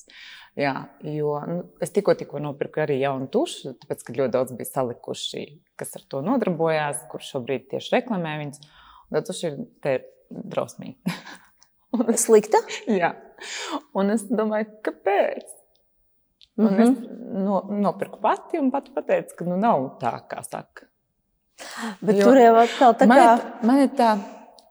[0.58, 0.74] Jā,
[1.06, 5.48] jo nu, es tikko, tikko nopirku arī jaunu tušu, tāpēc, ka ļoti daudz bija salikuši,
[5.78, 8.72] kas ar to nodarbojās, kurš šobrīd tieši reklamē viņas.
[9.08, 9.60] Un tas ir
[10.34, 10.98] drausmīgi.
[11.96, 12.60] Un Slikta?
[12.90, 13.14] Jā.
[13.96, 15.46] Un es domāju, kāpēc?
[16.58, 16.82] Un mm -hmm.
[16.82, 20.88] es no, nopirku pati un pati pateicu, ka nu nav tā, kā saka.
[22.00, 23.06] Bet jo tur jau atkal tā kā.
[23.06, 24.10] Man ir, man ir tā,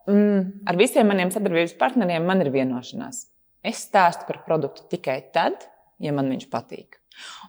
[0.06, 3.26] mm, ar visiem maniem sadarbības partneriem man ir vienošanās.
[3.62, 7.00] Es stāstu par produktu tikai tad, ja man viņš patīk.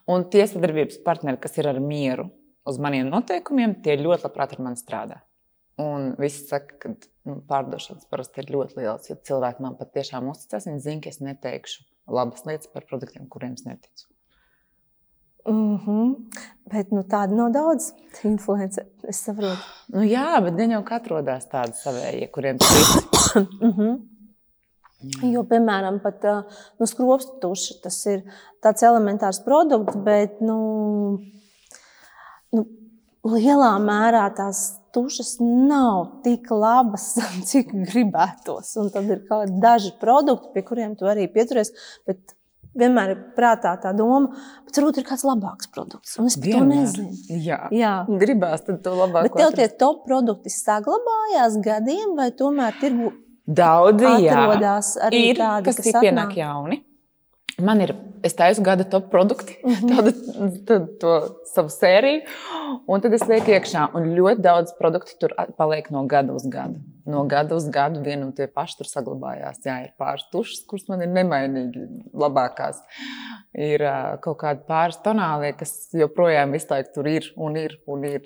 [0.08, 2.30] Un tie sadarbības partneri, kas ir ar mieru
[2.66, 5.22] uz maniem noteikumiem, tie ļoti labprāt ar mani strādā.
[5.80, 6.94] Un viss saka, ka
[7.50, 9.10] pārdošanas parasti ir ļoti liels.
[9.10, 13.54] Ja cilvēki man patiešām uzticas, viņi zina, ka es neteikšu labas lietas par produktiem, kuriem
[13.58, 14.08] es neticu.
[15.48, 16.16] Mm -hmm.
[16.72, 18.88] Bet nu, tāda nav daudz influenceru.
[19.04, 19.58] Es saprotu.
[19.94, 23.48] Nu, jā, bet gan jau atrodas tādi savēji, kuriem tas ir.
[23.62, 24.00] mm -hmm.
[25.00, 25.32] Jā.
[25.32, 26.24] Jo, piemēram, pat
[26.80, 28.24] nu, skropstu tuša, tas ir
[28.64, 31.20] tāds elementārs produkts, bet nu,
[32.52, 32.66] nu,
[33.24, 37.12] lielā mērā tās tušas nav tik labas,
[37.50, 38.74] cik gribētos.
[38.82, 41.72] Un tad ir kaut kādi daži produkti, pie kuriem tu arī pieturies.
[42.10, 42.36] Bet
[42.80, 44.34] vienmēr ir prātā tā doma,
[44.68, 46.18] ka varbūt ir kāds labāks produkts.
[46.22, 47.40] Un es par to nezinu.
[47.46, 47.94] Jā, jā.
[48.22, 49.30] gribās to labāk.
[49.30, 53.14] Bet tev tie top produkti saglabājās gadiem, vai tomēr tirgu
[53.50, 55.08] daudzi atrodās jā.
[55.10, 56.84] arī ir, tādi, kas, kas ir pienāk jauni?
[57.64, 57.92] Man ir,
[58.24, 59.90] es taisu gada top produkti, -hmm.
[59.92, 60.12] tādu,
[60.68, 61.14] tādu to
[61.54, 62.22] savu sēriju,
[62.88, 63.90] un tad es lieku iekšā.
[63.96, 66.80] Un ļoti daudz produktu tur paliek no gada uz gadu.
[67.06, 69.60] No gada uz gadu viena un tie paši tur saglabājās.
[69.66, 72.82] Jā, ir pāris tušas, kuras man ir nemainīgi labākās.
[73.54, 73.84] Ir
[74.22, 77.80] kaut kādi pāris tonālie, kas joprojām visu laiku tur ir un ir.
[77.88, 78.22] Un ir.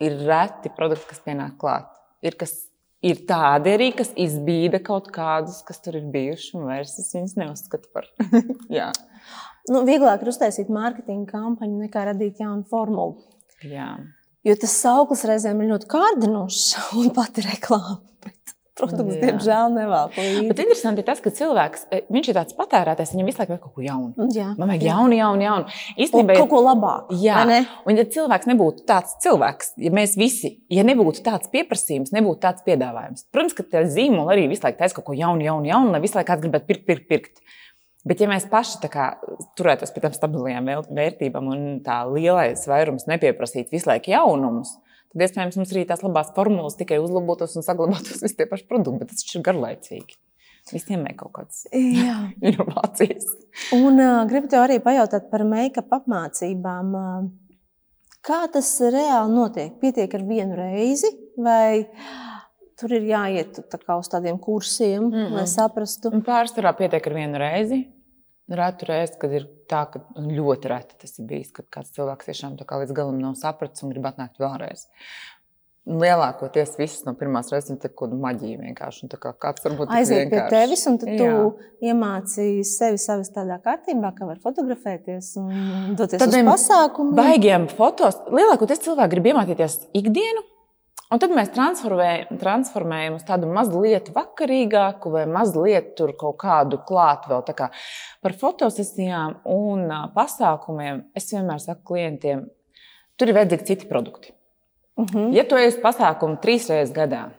[0.00, 1.88] Ir reti produkti, kas pienāk klāt.
[2.22, 2.67] Ir kas
[3.04, 7.36] ir tādi arī, kas izbīda kaut kādus, kas tur ir bijuši, un vairs es viņus
[7.38, 8.08] neuzskatu par.
[9.72, 13.18] nu, vieglāk ir uztaisīt mārketinga kampaņu nekā radīt jaunu formulu.
[13.66, 13.92] Jā.
[14.46, 16.66] Jo tas sauklis reizēm ir ļoti kārdinošs
[17.00, 18.00] un pati reklāma.
[18.78, 19.20] Produkts, Jā.
[19.24, 20.44] diemžēl, nevēl līdzi.
[20.50, 23.64] Bet interesanti ir tas, ka cilvēks, e, viņš ir tāds patērētājs, viņam visu laiku vajag
[23.64, 24.28] kaut ko jaunu.
[24.36, 24.48] Jā.
[24.58, 25.76] Man vajag jaunu, jaunu, jaunu.
[25.98, 27.18] Īstenībā, un kaut ko labāku.
[27.24, 27.60] Jā, ne?
[27.88, 32.66] un ja cilvēks nebūtu tāds cilvēks, ja mēs visi, ja nebūtu tāds pieprasījums, nebūtu tāds
[32.66, 33.26] piedāvājums.
[33.34, 36.20] Protams, ka tie zīmoli arī visu laiku taisa kaut ko jaunu, jaunu, jaunu, lai visu
[36.20, 37.42] laiku gribētu pirkt, pirkt, pirkt.
[38.08, 39.10] Bet, ja mēs paši kā,
[39.58, 44.76] turētos pie tām stabilajām vērtībām un tā lielais vairums nepieprasītu visu laiku jaunumus,
[45.12, 49.02] tad iespējams mums arī tās labās formulas tikai uzlabotos un saglabātos visi tie paši produkti,
[49.02, 50.18] bet tas ir garlaicīgi.
[50.68, 51.62] Visiem ir kaut kādas
[52.50, 53.28] inovācijas.
[53.72, 56.96] Un uh, gribu tev arī pajautāt par make-up apmācībām.
[58.28, 59.78] Kā tas reāli notiek?
[59.80, 61.08] Pietiek ar vienu reizi,
[61.40, 61.86] vai
[62.78, 65.36] tur ir jāiet tā uz tādiem kursiem, mm -hmm.
[65.38, 66.10] lai saprastu?
[66.26, 67.86] Pārsvarā pietiek ar vienu reizi.
[68.48, 72.54] Retu reizi, kad ir tā, ka ļoti reti tas ir bijis, kad kāds cilvēks tiešām
[72.56, 74.86] līdz galam nav sapratis un grib atnākt vēlreiz.
[75.88, 79.08] Lielākoties viss no pirmās reizes ir kaut kāda maģija vienkārši.
[79.20, 81.36] Kā kāds varbūt aiziet pie tevis, un tu Jā.
[81.92, 87.16] iemācīji sevi savas tādā kārtībā, kā var fotografēties un doties Tādiem uz pasākumiem.
[87.16, 88.20] Baigiem fotos.
[88.28, 90.44] Lielākoties cilvēki grib iemācīties ikdienu
[91.08, 97.32] Un tad mēs transformējam, transformējam uz tādu mazliet vakarīgāku vai mazliet tur kaut kādu klātu
[97.32, 97.46] vēl.
[97.56, 97.70] Kā
[98.24, 102.44] par fotosesijām un pasākumiem es vienmēr saku klientiem,
[103.16, 104.34] tur ir vajadzīgi citi produkti.
[104.98, 105.18] Uh mhm.
[105.18, 105.36] -huh.
[105.36, 107.30] Ja tu ej uz pasākumu trīs reizes gadā,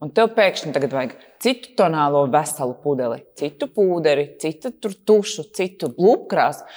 [0.00, 6.68] un tev pēkšņi tagad vajag citu tonālo veselu pudeli, citu pūderi, citu tušu, citu lupkrāsu,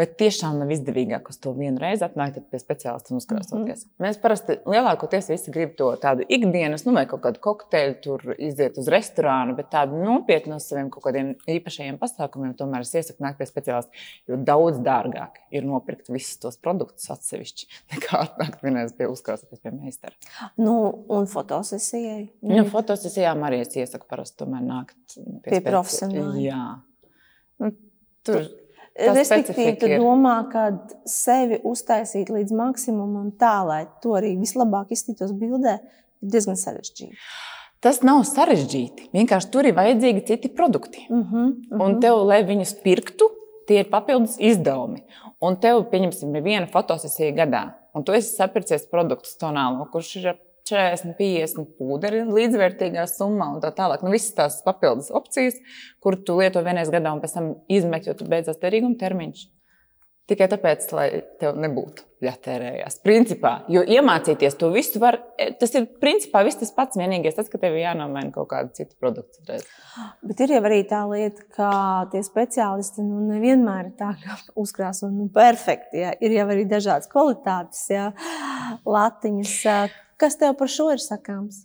[0.00, 3.84] Bet tiešām nav izdevīgāk uz to vienu reizi atnākt pie speciālista un uzkrāsoties.
[3.84, 4.06] Mm -hmm.
[4.06, 8.78] Mēs parasti lielākoties visi gribam to tādu ikdienas, nu, vai kaut kādu kokteili, tur iziet
[8.78, 13.38] uz restorānu, bet tādu nopietnu no saviem kaut kādiem īpašajiem pasākumiem tomēr es iesaku nākt
[13.38, 13.90] pie speciālista.
[14.28, 19.70] Jo daudz dārgāk ir nopirkt visus tos produktus atsevišķi, nekā atnākt vienreiz pie uzkrāsoties pie
[19.70, 20.14] meistara.
[20.56, 22.30] Nu, un fotosesijai?
[22.42, 26.34] Nu, fotosesijām arī es iesaku parasti tomēr nākt pie, pie profesionāla.
[26.42, 26.64] Jā.
[27.62, 27.72] Nu,
[28.26, 28.48] tur.
[29.00, 30.64] Respektīvi, tu domā, ka
[31.08, 35.78] sevi uztaisīt līdz maksimumam, tā lai to arī vislabāk izskatītos bildē,
[36.20, 37.16] ir diezgan sarežģīti.
[37.80, 39.08] Tas nav sarežģīti.
[39.14, 41.06] Vienkārši tur ir vajadzīgi citi produkti.
[41.08, 41.84] Uh -huh, uh -huh.
[41.84, 43.30] Un tev, lai viņus pirktu,
[43.66, 45.04] tie ir papildus izdevumi.
[45.40, 47.62] Un tev, pieņemsim, ir viena fotosesija gadā,
[47.94, 50.38] un tu esi sapircies produktu tonālu, kurš ir
[50.70, 54.04] 40, 50 pūderi līdzvērtīgā summā un tā tālāk.
[54.06, 55.58] Nu, visas tās papildus opcijas,
[56.02, 59.48] kur tu lieto vienreiz gadā un pēc tam izmet, jo tu beidzās derīguma termiņš.
[60.30, 61.06] Tikai tāpēc, lai
[61.40, 63.00] tev nebūtu jātērējās.
[63.02, 66.98] Principā, jo iemācīties to visu var, e, tas ir principā viss tas pats.
[67.00, 69.58] Vienīgais tas, ka tev ir jānomaina kaut kāda cita produkta.
[70.22, 71.70] Bet ir jau arī tā lieta, ka
[72.12, 76.04] tie speciālisti nu, nevienmēr ir tā, ka uzkrāso nu, perfekti.
[76.04, 76.14] Jā.
[76.22, 78.12] Ir jau arī dažādas kvalitātes, jā,
[78.86, 79.56] latiņas.
[80.20, 81.64] Kas tev par šo ir sakāms?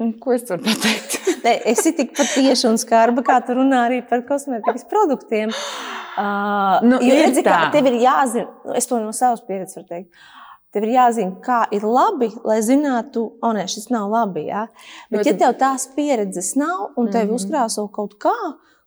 [0.00, 1.22] Un ko es varu pateikt?
[1.44, 5.52] ne, es esmu tik tieši un skarba, kā tu runā arī par kosmētikas produktiem.
[5.52, 9.88] Uh, nu, jo, redzi, kā, tev ir jāzina, nu, es to no savas pieredzes varu
[9.90, 10.24] teikt.
[10.72, 14.46] Tev ir jāzina, kā ir labi, lai zinātu, o, nē, šis nav labi.
[14.48, 14.66] Ja?
[15.10, 17.34] Bet, Bet, ja tev tās pieredzes nav un tev mm -hmm.
[17.36, 18.36] uzkrāso kaut kā,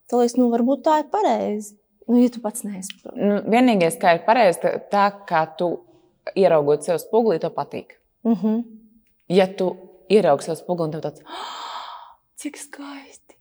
[0.10, 1.76] tad liekas, nu, varbūt tā ir pareizi.
[2.08, 3.20] Nu, ja tu pats nesaproti.
[3.20, 5.70] Nu, vienīgais, kā ir pareizi, tā, tā kā tu
[6.36, 8.02] ieraugot sev spogulī, to patīk.
[8.24, 8.85] Mm -hmm
[9.30, 9.70] ja tu
[10.12, 11.52] ieraugi savu spoguli un tev tāds oh,-
[12.42, 13.38] cik skaisti,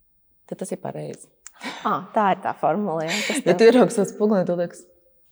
[0.48, 1.28] tad tas ir pareizi.
[1.84, 3.04] Ah, tā ir tā formula.
[3.06, 4.84] Ja, ja tu ieraugi savu spoguli, tad liekas,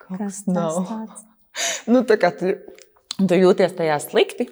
[0.03, 0.83] kas nav.
[0.89, 1.25] Tāds?
[1.93, 2.55] nu, tā kā tu,
[3.19, 4.49] tu jūties tajā slikti,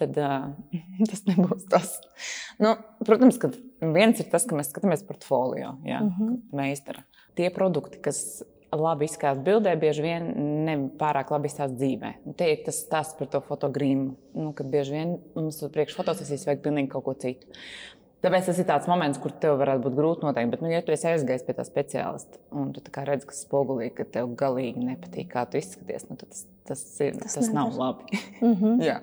[0.00, 0.50] tad uh,
[1.10, 1.96] tas nebūs tas.
[2.60, 2.74] Nu,
[3.06, 6.38] protams, ka viens ir tas, ka mēs skatāmies portfolio, jā, uh -huh.
[6.52, 7.04] meistara.
[7.38, 8.42] Tie produkti, kas
[8.76, 10.26] labi izskatās bildē, bieži vien
[10.66, 12.12] ne pārāk labi izskatās dzīvē.
[12.28, 16.46] Un te ir tas stāsts par to fotogrāmu, nu, kad bieži vien mums priekš fotosesijas
[16.48, 17.50] vajag pilnīgi kaut ko citu.
[18.20, 20.50] Tāpēc tas ir tāds moments, kur tev varētu būt grūti noteikt.
[20.52, 24.04] Bet, nu, ja tu esi aizgājis pie tā speciālista un tu redz, ka spogulī, ka
[24.04, 28.20] tev galīgi nepatīk, kā tu izskaties, nu, tas, tas, ir, tas, tas nav labi.
[28.42, 28.82] Mm -hmm.
[28.88, 29.00] Jā,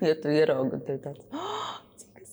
[0.00, 1.26] ja tu ieraugi, tad tāds.
[1.34, 1.89] Oh!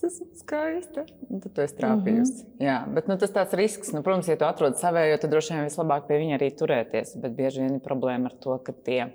[0.08, 1.04] Es esmu skaista.
[1.30, 2.43] Un tad tu esi trāpījusi.
[2.43, 2.65] Mm -hmm.
[2.67, 5.67] Jā, bet nu, tas tāds risks, nu, protams, ja tu atrod savējo, tad droši vien
[5.67, 7.15] vislabāk pie viņa arī turēties.
[7.22, 9.12] Bet bieži vien ir problēma ar to, ka tie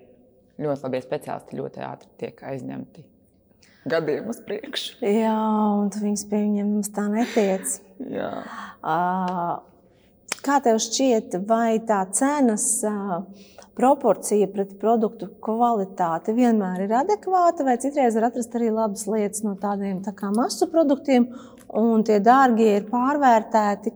[0.58, 3.04] ļoti labie speciālisti ļoti ātri tiek aizņemti.
[3.84, 5.00] Gadiem uz priekšu.
[5.02, 5.34] Jā,
[5.80, 7.80] un viņas pie viņiem tā netiec.
[8.18, 8.30] Jā.
[8.78, 9.58] Uh,
[10.42, 13.24] kā tev šķiet, vai tā cenas uh,
[13.78, 19.54] proporcija pret produktu kvalitāti vienmēr ir adekvāta, vai citreiz var atrast arī labas lietas no
[19.60, 21.30] tādiem tā kā masu produktiem,
[21.80, 23.94] un tie dārgie ir pārvērtēti.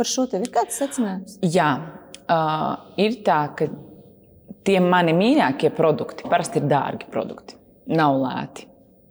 [0.00, 1.36] Par šo tev ir kāds secinājums?
[1.44, 1.68] Jā,
[2.24, 3.68] uh, ir tā, ka
[4.64, 7.58] tie mani mīļākie produkti parasti ir dārgi produkti,
[7.92, 8.64] nav lēti,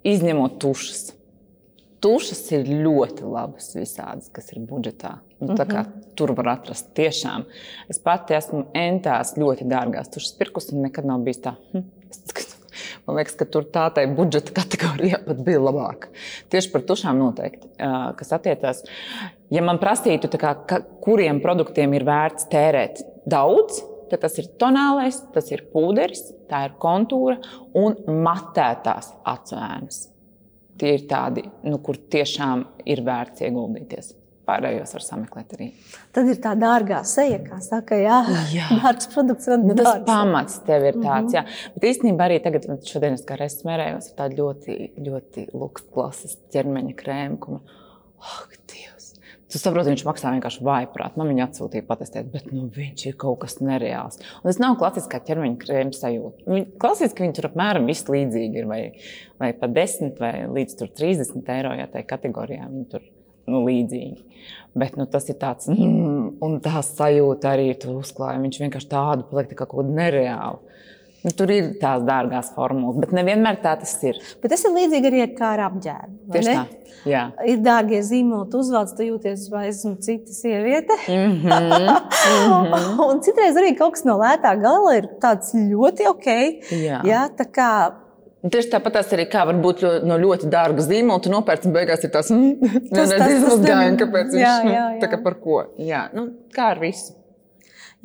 [0.10, 1.06] izņemot tušas
[2.04, 5.18] tušas ir ļoti labas visādas, kas ir budžetā.
[5.40, 5.86] Nu, mm -hmm.
[6.16, 7.46] Tur var atrast tiešām.
[7.90, 11.56] Es pati esmu entās ļoti dārgās tušas pirkus un nekad nav bijis tā.
[11.74, 11.86] Hm.
[13.06, 16.12] Man liekas, ka tur tā tā budžeta kategorijā pat bija labāka.
[16.50, 17.68] Tieši par tušām noteikti,
[18.16, 18.84] kas attiecās.
[19.50, 25.24] Ja man prasītu, kā, ka, kuriem produktiem ir vērts tērēt daudz, tad tas ir tonālais,
[25.34, 27.40] tas ir pūderis, tā ir kontūra
[27.74, 30.09] un matētās atsvēnas
[30.80, 34.16] tie ir tādi, nu, kur tiešām ir vērts ieguldīties.
[34.50, 35.68] Pārējos var sameklēt arī.
[36.16, 38.18] Tad ir tā dārgā seja, kā saka, jā,
[38.56, 38.66] jā.
[38.82, 39.50] dārgs produkts.
[39.62, 40.08] Nu, tas dārgs.
[40.08, 41.60] pamats tev ir tāds, mm -hmm.
[41.70, 41.74] jā.
[41.76, 46.40] Bet īstenībā arī tagad, šodien es kā reizes smērējos ar tādu ļoti, ļoti luksu klases
[46.54, 47.62] ķermeņa krēmu, ko man,
[48.18, 48.99] oh, Dievs!
[49.50, 51.16] Tu saproti, viņš maksā vienkārši vaiprāt.
[51.18, 54.20] Man viņa atsūtīja patestēt, bet nu, viņš ir kaut kas nereāls.
[54.42, 56.46] Un tas nav klasiskā ķermeņa krēma sajūta.
[56.46, 58.82] Viņi, klasiski viņi tur apmēram viss līdzīgi ir, vai,
[59.42, 63.08] vai pat 10 vai līdz 30 eiro, ja tajā kategorijā viņi tur
[63.50, 64.44] nu, līdzīgi.
[64.78, 68.44] Bet nu, tas ir tāds, mm, un tā sajūta arī tu uzklāji.
[68.46, 70.69] Viņš vienkārši tādu paliek tā kā kaut kāda nereāla.
[71.20, 74.20] Nu, tur ir tās dārgās formulas, bet nevienmēr tā tas ir.
[74.40, 76.20] Bet tas ir līdzīgi arī ar kā ar apģērbu.
[76.32, 76.56] Tieši ne?
[76.56, 76.94] tā.
[77.08, 77.24] Jā.
[77.48, 80.96] Ir dārgie zīmoli, tu uzvelc, tu jūties, vai esmu cita sieviete.
[81.12, 83.02] Mm -hmm.
[83.10, 86.30] Un citreiz arī kaut kas no lētā gala ir tāds ļoti ok.
[86.72, 87.02] Jā.
[87.04, 87.72] Jā, tā kā
[88.40, 91.20] Tieši tāpat tas arī kā var būt ļo, no ļoti dārga zīmola.
[91.20, 92.54] Tu nopērci un beigās ir tas, mm,
[92.88, 95.12] Tas- tas- tas izmazgājiens, ne- kāpēc viņš jā, nu, jā, tā jā.
[95.12, 95.64] kā par ko.
[95.78, 97.19] Jā, nu, kā ar visu.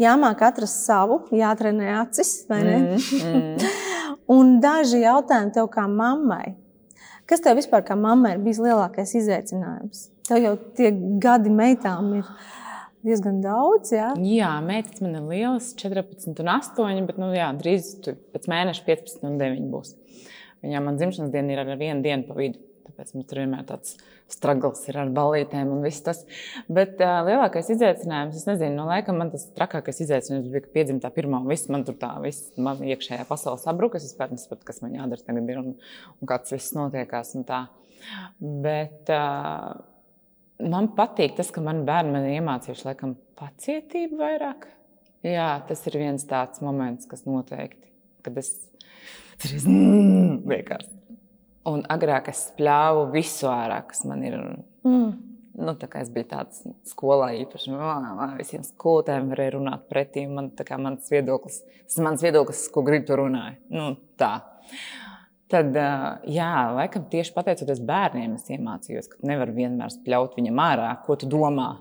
[0.01, 2.37] Jāmāk atrast savu, jātrenē acis?
[2.51, 3.71] Mm, mm.
[4.35, 6.57] Un daži jautājumi tev kā mammai.
[7.29, 10.09] Kas tev vispār kā mammai ir bijis lielākais izaicinājums?
[10.29, 12.29] Tev jau tie gadi meitām ir
[13.05, 14.13] diezgan daudz, jā?
[14.25, 19.29] Jā, meitas man ir lielas, 14 un 8, bet nu, jā, drīz pēc mēneša 15
[19.29, 19.93] un 9 būs.
[20.65, 22.61] Viņām man dzimšanas diena ir ar vienu dienu pa vidu.
[22.89, 23.99] Tāpēc mums tur vienmēr tāds
[24.33, 26.23] stragls ir ar balītēm un viss tas.
[26.73, 31.13] Bet uh, lielākais izaicinājums, es nezinu, no laikam man tas trakākais izaicinājums bija, ka piedzimta
[31.15, 34.01] pirmā un viss man tur tā, viss man iekšējā pasaule sabruka.
[34.01, 35.73] Es vispār nesaprotu, kas man jādara tagad ir un,
[36.19, 37.65] un kāds viss notiekās un tā.
[38.65, 39.75] Bet uh,
[40.65, 44.69] man patīk tas, ka man bērni man iemācījuši laikam pacietību vairāk.
[45.25, 47.89] Jā, tas ir viens tāds moments, kas noteikti,
[48.27, 48.51] kad es
[49.41, 50.91] tur ir mm, liekas.
[51.69, 54.37] Un agrāk es spļāvu visu ārā, kas man ir.
[54.85, 55.15] Mm.
[55.55, 60.25] Nu, es biju tāds skolā, īpaši ā, visiem skolotājiem varēja runāt pretī.
[60.27, 63.61] Man, kā mans viedoklis, tas ir mans viedoklis, ko gribu tur runāt.
[63.71, 64.33] Nu, tā.
[65.55, 65.77] Tad,
[66.27, 71.29] jā, laikam tieši pateicoties bērniem, es iemācījos, ka nevar vienmēr spļaut viņam ārā, ko tu
[71.31, 71.77] domā.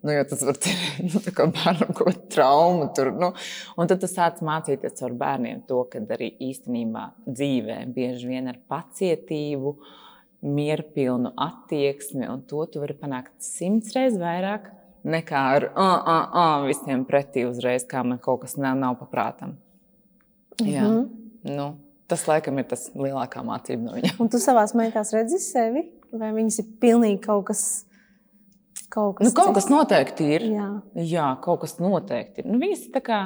[0.00, 0.68] Nu, jo tas var būt
[1.10, 1.20] nu,
[1.56, 2.88] bērnam kaut kāda trauma.
[2.96, 3.32] Tur, nu.
[3.76, 8.60] Un tad tu sāc mācīties ar bērniem to, ka arī īstenībā dzīvē bieži vien ar
[8.70, 9.74] pacietību,
[10.40, 14.70] mierpilnu attieksmi, un to tu vari panākt simts reizes vairāk
[15.04, 19.56] nekā ar uh, uh, uh, visiem pretī uzreiz, kā man kaut kas nav, nav paprātam.
[20.60, 20.84] Jā.
[20.84, 21.06] Mhm.
[21.56, 21.70] Nu,
[22.10, 24.16] tas laikam ir tas lielākā mācība no viņa.
[24.20, 27.62] Un tu savā meitās redzi sevi, vai viņas ir pilnīgi kaut kas,
[28.92, 30.48] kaut kas, Nu, kaut kas noteikti ir.
[30.54, 30.72] Jā.
[31.12, 32.50] Jā, kaut kas noteikti ir.
[32.50, 33.20] Nu, viņas ir tā kā.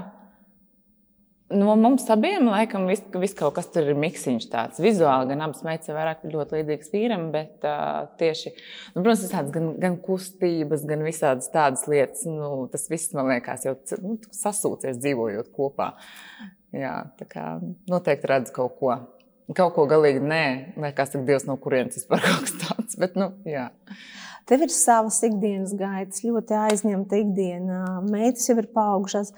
[1.55, 4.81] No mums abiem, laikam, viss vis kaut kas tur ir miksiņš tāds.
[4.83, 8.55] Vizuāli gan abas meitas ir vairāk ļoti līdzīgas vīram, bet uh, tieši,
[8.94, 12.24] nu, protams, visādas gan, gan kustības, gan visādas tādas lietas.
[12.27, 15.92] Nu, tas viss, man liekas, jau nu, sasūcies dzīvojot kopā.
[16.74, 17.44] Jā, tā kā
[17.92, 18.96] noteikti redz kaut ko.
[19.55, 20.44] Kaut ko galīgi nē,
[20.81, 22.96] liekas, ka Dievs no kurienes vispār kaut kas tāds.
[22.98, 23.68] Bet, nu, jā.
[24.44, 27.78] Tev ir savas ikdienas gaitas, ļoti aizņemta ikdiena.
[28.12, 29.33] Meitas jau ir paaugušās.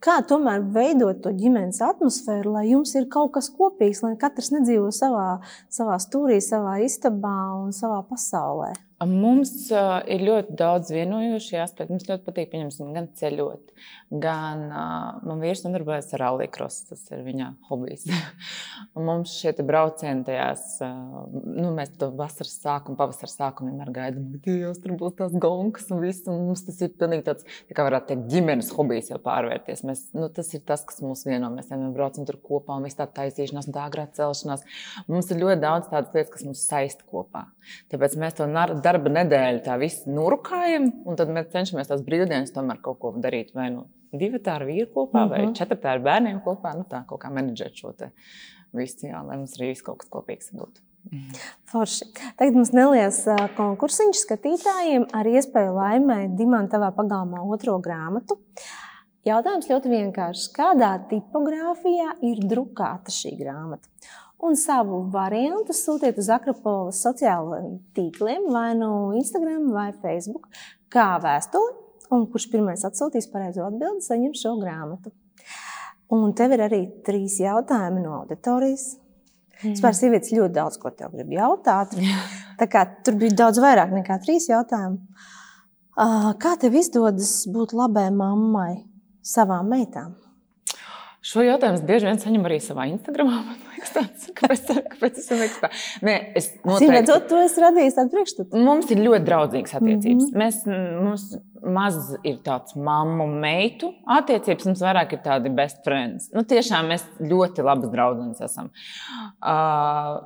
[0.00, 4.88] Kā tomēr veidot to ģimenes atmosfēru, lai jums ir kaut kas kopīgs, lai katrs nedzīvo
[4.96, 5.28] savā,
[5.72, 8.72] savā stūrī, savā istabā un savā pasaulē?
[9.04, 11.92] Mums uh, ir ļoti daudz vienojošie aspekti.
[11.92, 13.74] Mums ļoti patīk, pieņemsim, gan ceļot,
[14.22, 16.86] gan uh, man vīrs nodarbojas ar rallija-krosu.
[16.88, 18.06] Tas ir viņa hobijs.
[19.08, 24.80] Mums šie braucieni tajās, uh, nu, mēs to vasaras sākumu, pavasara sākumu vienmēr gaidām, Dievs,
[24.80, 26.24] tur būs tās gonkas un viss.
[26.32, 29.84] Un mums tas ir pilnīgi tāds, tā kā varētu teikt, ģimenes hobijs jau pārvērties.
[29.84, 31.52] Mēs, nu, tas ir tas, kas mūs vieno.
[31.52, 34.64] Mēs vienmēr braucam tur kopā un viss tā taisīšanās un tā agrā celšanās.
[35.12, 37.44] Mums ir ļoti daudz tādas lietas, kas mūs saista kopā.
[37.92, 42.54] Tāpēc mēs to nar- darba nedēļu tā visi nurkājam, un tad mēs cenšamies tās brīvdienas
[42.54, 43.52] tomēr kaut ko darīt.
[43.56, 45.30] Vai nu divi tā ar vīru kopā, uh -huh.
[45.30, 45.54] vai Mhm.
[45.58, 46.74] četri tā ar bērniem kopā.
[46.76, 48.10] Nu, tā kaut kā menedžēt šo te
[48.72, 50.80] visu, jā, lai mums arī viss kaut kas kopīgs būtu.
[51.70, 52.04] Forši.
[52.36, 53.20] Tagad mums neliels
[53.56, 58.38] konkursiņš skatītājiem ar iespēju laimēt Dimantavā pagalmā otro grāmatu.
[59.26, 60.48] Jautājums ļoti vienkāršs.
[60.54, 63.88] Kādā tipogrāfijā ir drukāta šī grāmata?
[64.44, 70.50] Un savu variantu sūtiet uz Akropolis sociālajiem tīkliem, vai no Instagram vai Facebook,
[70.92, 71.72] kā vēstuli.
[72.12, 75.10] Un kurš pirmais atsūtīs pareizo atbildi, saņem šo grāmatu.
[76.14, 78.92] Un tev ir arī trīs jautājumi no auditorijas.
[79.64, 81.96] Vispār sievietes ļoti daudz ko tev grib jautāt.
[82.60, 85.00] Tā kā tur bija daudz vairāk nekā trīs jautājumi.
[85.96, 88.84] Ā, Kā tev izdodas būt labai mammai
[89.24, 90.12] savām meitām?
[91.26, 93.32] Šo jautājumu es bieži vien saņemu arī savā Instagram.
[93.48, 95.70] Man liekas, tāds, kāpēc, kāpēc es liekas tā?
[96.06, 96.92] Nē, es noteikti.
[96.94, 98.60] redzot, to es radīju tādu priekšstatu.
[98.68, 100.28] Mums ir ļoti draudzīgas attiecības.
[100.28, 100.44] Mm -hmm.
[100.44, 100.60] Mēs,
[101.02, 101.24] mums
[101.76, 106.30] maz ir tāds mammu un meitu attiecības, mums vairāk ir tādi best friends.
[106.34, 108.70] Nu, tiešām mēs ļoti labas draudzenes esam.
[109.42, 110.22] Uh,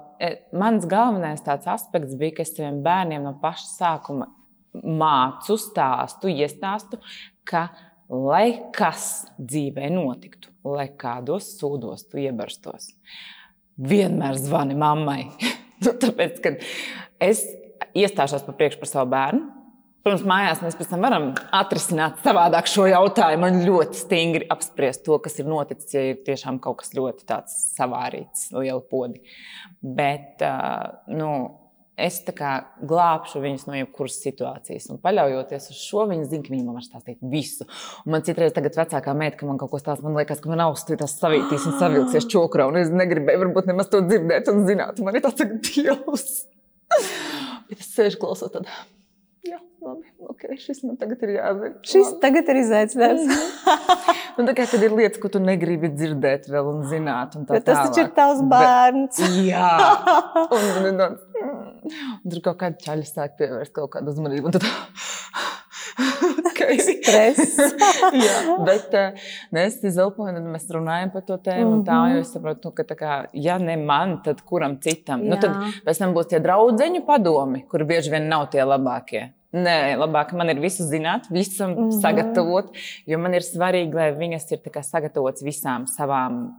[0.52, 4.28] mans galvenais tāds aspekts bija, ka es saviem bērniem no paša sākuma
[4.84, 7.00] mācu, stāstu, iestāstu,
[7.44, 7.68] ka
[8.10, 12.92] lai kas dzīvē notiktu, lai kādos sūdos tu iebarstos,
[13.80, 15.22] vienmēr zvani mammai.
[15.84, 16.60] nu, tāpēc, kad
[17.22, 17.46] es
[17.96, 19.60] iestāšos par priekšu par savu bērnu,
[20.00, 25.18] Protams, mājās mēs pēc tam varam atrisināt savādāk šo jautājumu un ļoti stingri apspriest to,
[25.20, 29.20] kas ir noticis, ja ir tiešām kaut kas ļoti savārīts, liela podi.
[29.84, 30.40] Bet,
[31.12, 31.28] nu,
[31.98, 32.52] es kā
[32.86, 34.88] glābšu viņus no jebkuras situācijas.
[34.92, 37.66] Un paļaujoties uz šo, viņi zina, ka viņi man var stāstīt visu.
[38.04, 40.64] Un man citreiz, tagad vecākā meita, ka man kaut ko stāsta, man liekas, ka man
[40.66, 42.68] ausis tās savītīs un savilksies čokrā.
[42.70, 45.02] Un es negribēju varbūt nemaz to dzirdēt un zināt.
[45.04, 46.30] Man ir tāds, Dievs!
[47.70, 48.66] Bet es sēžu klausot tad.
[49.46, 51.70] Jā, labi, ok, šis man tagad ir jāzina.
[51.86, 52.18] Šis labi.
[52.20, 53.30] tagad ir izaicinājums.
[53.30, 57.38] un nu, tā kā kad ir lietas, ko tu negribi dzirdēt vēl un zināt.
[57.38, 57.88] Un tas tālāk.
[57.88, 59.22] taču ir tavs bērns.
[59.22, 59.70] Bet, jā,
[60.58, 61.49] un, un, un, un,
[61.84, 64.52] un tur kaut kāda ķaļa sāk pievērst kaut kādu uzmanību.
[64.56, 64.66] Tad
[67.10, 67.56] stress.
[68.26, 68.94] jā, bet
[69.54, 71.66] ne, es zelpoju, tad mēs runājam par to tēmu.
[71.66, 71.84] Mm -hmm.
[71.88, 75.24] Tā jau es saprotu, ka kā, ja ne man, tad kuram citam?
[75.24, 75.30] Jā.
[75.30, 75.56] Nu, tad
[75.86, 79.30] pēc tam būs tie draudzeņu padomi, kuri bieži vien nav tie labākie.
[79.52, 82.00] Nē, labāk man ir visu zināt, visam mm -hmm.
[82.00, 82.76] sagatavot,
[83.06, 86.54] jo man ir svarīgi, lai viņas ir sagatavotas visām savām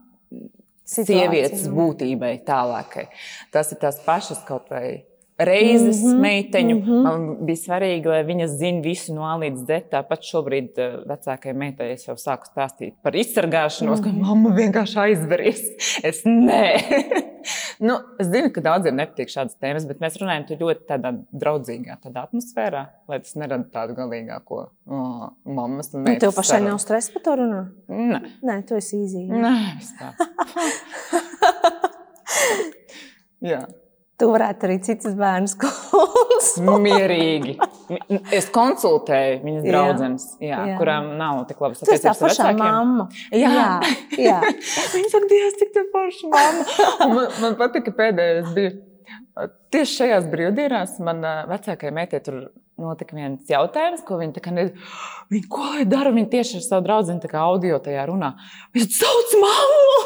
[0.84, 1.06] Situācija.
[1.20, 3.08] sievietes būtībai tālākai.
[3.52, 5.06] Tas ir tās pašas kaut vai
[5.38, 6.20] reizes mm -hmm.
[6.20, 6.76] meiteņu.
[6.76, 7.04] Mm -hmm.
[7.04, 9.82] Man bija svarīgi, lai viņas zinātu visu no A līdz Z.
[9.92, 14.04] Tāpat šobrīd eh, vecākajai meitai es jau sāku stāstīt par izsargāšanos, mm -hmm.
[14.04, 14.22] ka mhm.
[14.22, 15.62] mamma vienkārši aizveries.
[16.04, 16.82] Es nē.
[17.88, 22.24] nu, es zinu, ka daudziem nepatīk šādas tēmas, bet mēs runājam ļoti tādā draudzīgā tādā
[22.28, 26.22] atmosfērā, lai tas nerada tādu galīgāko oh, mammas un meitas.
[26.22, 27.66] Tev pašai nav stresa par to runāt?
[27.88, 28.20] Nē.
[28.44, 29.32] Nē, tu esi īzīgi.
[29.32, 30.14] Nē, vispār.
[33.52, 33.66] Jā.
[34.22, 36.82] Tu varētu arī citas bērnus konsultēt.
[36.84, 37.56] Mierīgi.
[38.38, 40.60] Es konsultēju viņas jā.
[40.78, 42.06] kurām nav tik labas attiecības.
[42.06, 43.08] Tas tā pašā mamma.
[43.34, 43.66] Jā, jā.
[44.28, 44.38] jā.
[44.94, 46.70] Viņa saka, Dievs, cik tā paša mamma.
[47.16, 48.76] Man, man patika pēdējais bija.
[49.72, 52.42] Tieši šajās brīvdienās man vecākajai meitai tur
[52.82, 54.88] notika viens jautājums, ko viņa nezina.
[55.32, 56.14] Viņa ko lai dara?
[56.16, 58.34] Viņa tieši ar savu draugu audio tajā runā.
[58.76, 60.00] Viņa sauc mammu!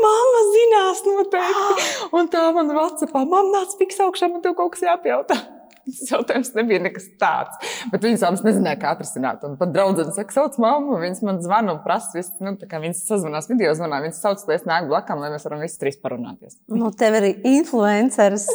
[0.00, 1.88] Mamma zinās noteikti!
[2.16, 5.40] Un tā man Vācijā, mamma nāc fiks augšā, man tev kaut kas jāpajautā.
[5.86, 7.70] Tas jautājums nebija nekas tāds.
[7.92, 9.44] Bet viņas abas nezināja, kā atrisināt.
[9.48, 10.98] Un pat draudzene saka, sauc mammu.
[11.00, 14.02] Viņas man zvana un prasa, visu, nu, kā viņas sazvanās video zvanā.
[14.04, 16.58] Viņas sauc, lai es nāku blakām, lai mēs varam visi trīs parunāties.
[16.70, 18.46] Nu, tev ir influenceris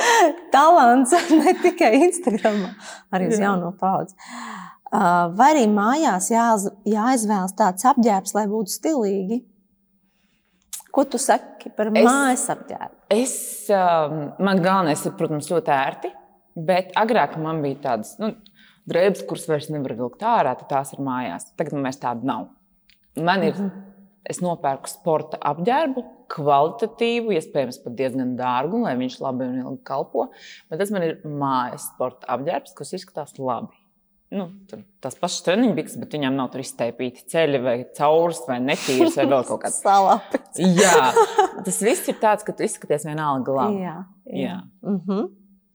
[0.54, 2.64] talants ne tikai Instagram,
[3.14, 3.48] arī uz Jā.
[3.48, 4.16] jauno paudzi.
[4.88, 9.42] Vai arī mājās jāz, jāizvēlas tāds apģērbs, lai būtu stilīgi?
[10.94, 12.94] Ko tu saki par es, mājas apģērbu?
[13.12, 13.34] Es,
[14.40, 16.12] man galvenais ir, protams, ļoti ērti.
[16.58, 18.32] Bet agrāk man bija tādas nu,
[18.88, 21.50] drēbes, kuras vairs nevar vilkt ārā, tad tās ir mājās.
[21.58, 22.48] Tagad man vairs tāda nav.
[23.18, 23.82] Man ir, mm -hmm.
[24.24, 26.04] es nopērku sporta apģērbu,
[26.34, 30.28] kvalitatīvu, iespējams, pat diezgan dārgu, lai viņš labi un ilgi kalpo.
[30.70, 33.74] Bet tas man ir mājas sporta apģērbs, kas izskatās labi.
[34.30, 34.50] Nu,
[35.00, 39.44] pašas treniņu bikses, bet viņām nav tur izteipīti ceļi, vai cauras, vai netīras, vai vēl
[39.48, 40.58] kaut kāds salāpis.
[40.58, 41.12] jā,
[41.64, 43.80] tas viss ir tāds, ka tu izskaties vienalga labi.
[43.86, 44.42] Jā, jā.
[44.42, 44.62] jā.
[44.82, 45.28] Mm -hmm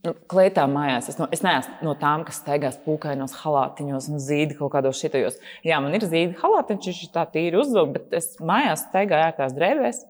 [0.08, 1.10] nu, klētā mājās.
[1.12, 5.39] Es, no, es neesmu no tām, kas staigās pūkainos halātiņos un zīda kaut kādos šitajos.
[5.66, 10.04] Jā, man ir zīda halātiņš, viņš tā tīri uzvilkt, bet es mājās staigāju ārtās drēbēs.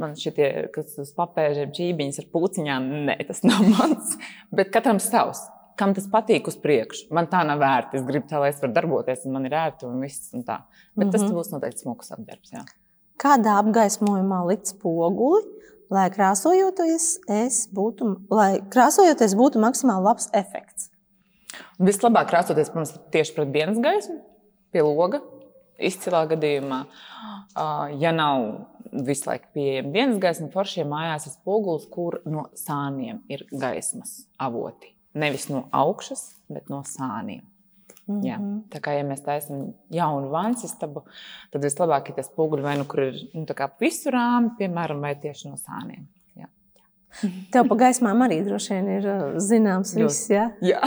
[0.00, 4.16] Man šitie, kas uz papēžiem čībiņas ar pūciņām, nē, tas nav mans.
[4.54, 5.44] Bet katram savs.
[5.80, 7.06] Kam tas patīk uz priekšu?
[7.16, 7.96] Man tā nav vērta.
[7.96, 10.28] Es gribu tā, lai es varu darboties, un man ir ērti un viss.
[10.36, 10.58] Un tā.
[10.92, 11.12] Bet mm -hmm.
[11.12, 11.34] tas mhm.
[11.38, 12.52] būs noteikti smuks apģērbs.
[13.22, 15.42] Kādā apgaismojumā likt spoguli,
[15.92, 17.08] lai krāsojoties,
[17.76, 20.88] būtu, lai krāsojoties būtu maksimāli labs efekts.
[21.82, 24.20] Vislabāk krāsoties, protams, tieši pret dienas gaismu,
[24.72, 25.22] pie loga.
[25.82, 26.84] Izcilā gadījumā,
[27.98, 28.44] ja nav
[29.06, 34.92] visu laiku pieejama dienas gaisma, foršiem mājās ir spogulis, kur no sāniem ir gaismas avoti.
[35.18, 37.42] Nevis no augšas, bet no sāniem.
[38.12, 38.28] Mm -hmm.
[38.28, 38.38] Jā.
[38.38, 38.58] Mhm.
[38.70, 41.04] Tā kā ja mēs taisām jaunu vannas istabu,
[41.50, 43.46] tad vislabāk ir tas spoguļi vai nu kur ir nu,
[43.80, 46.06] visu rāmi, piemēram, vai tieši no sāniem.
[46.36, 46.46] Jā.
[47.52, 50.30] Tev pa gaismām arī droši vien ir uh, zināms viss.
[50.30, 50.50] Jā.
[50.60, 50.80] jā.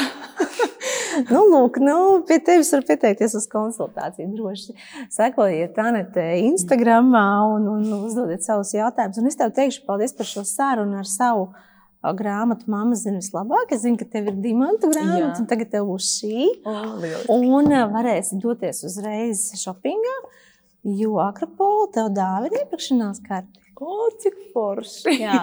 [1.34, 4.32] nu, lūk, nu, pie tevis var pieteikties uz konsultāciju.
[4.36, 4.76] Droši
[5.10, 7.14] sekojiet Anete Instagram
[7.54, 9.22] un, un uzdodiet savus jautājumus.
[9.22, 11.50] Un es tev teikšu paldies par šo sarunu ar savu
[12.14, 13.74] grāmatu mamma zina vislabāk.
[13.76, 16.48] Es zinu, ka tev ir dimanta grāmata, un tagad tev būs šī.
[16.68, 20.16] Oh, un varēsi doties uzreiz shoppingā,
[21.02, 23.62] jo Akropola tev dāvina iepirkšanās karti.
[23.76, 25.18] O, cik forši!
[25.20, 25.42] Jā.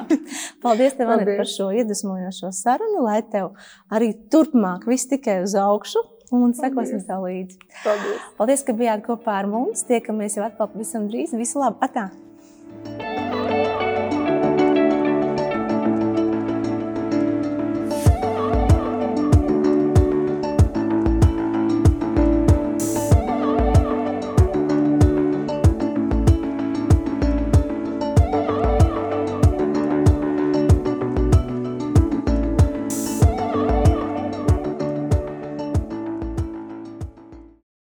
[0.64, 1.36] Paldies, tev, Paldies.
[1.36, 3.50] par šo iedvesmojošo sarunu, lai tev
[3.92, 6.06] arī turpmāk viss tikai uz augšu.
[6.32, 7.58] Un sekosim tev līdzi.
[7.82, 8.24] Paldies.
[8.38, 9.84] Paldies, ka bijāt kopā ar mums.
[9.84, 11.36] Tiekamies jau atkal pavisam drīz.
[11.36, 11.76] Visu labu!
[11.84, 12.08] Atā!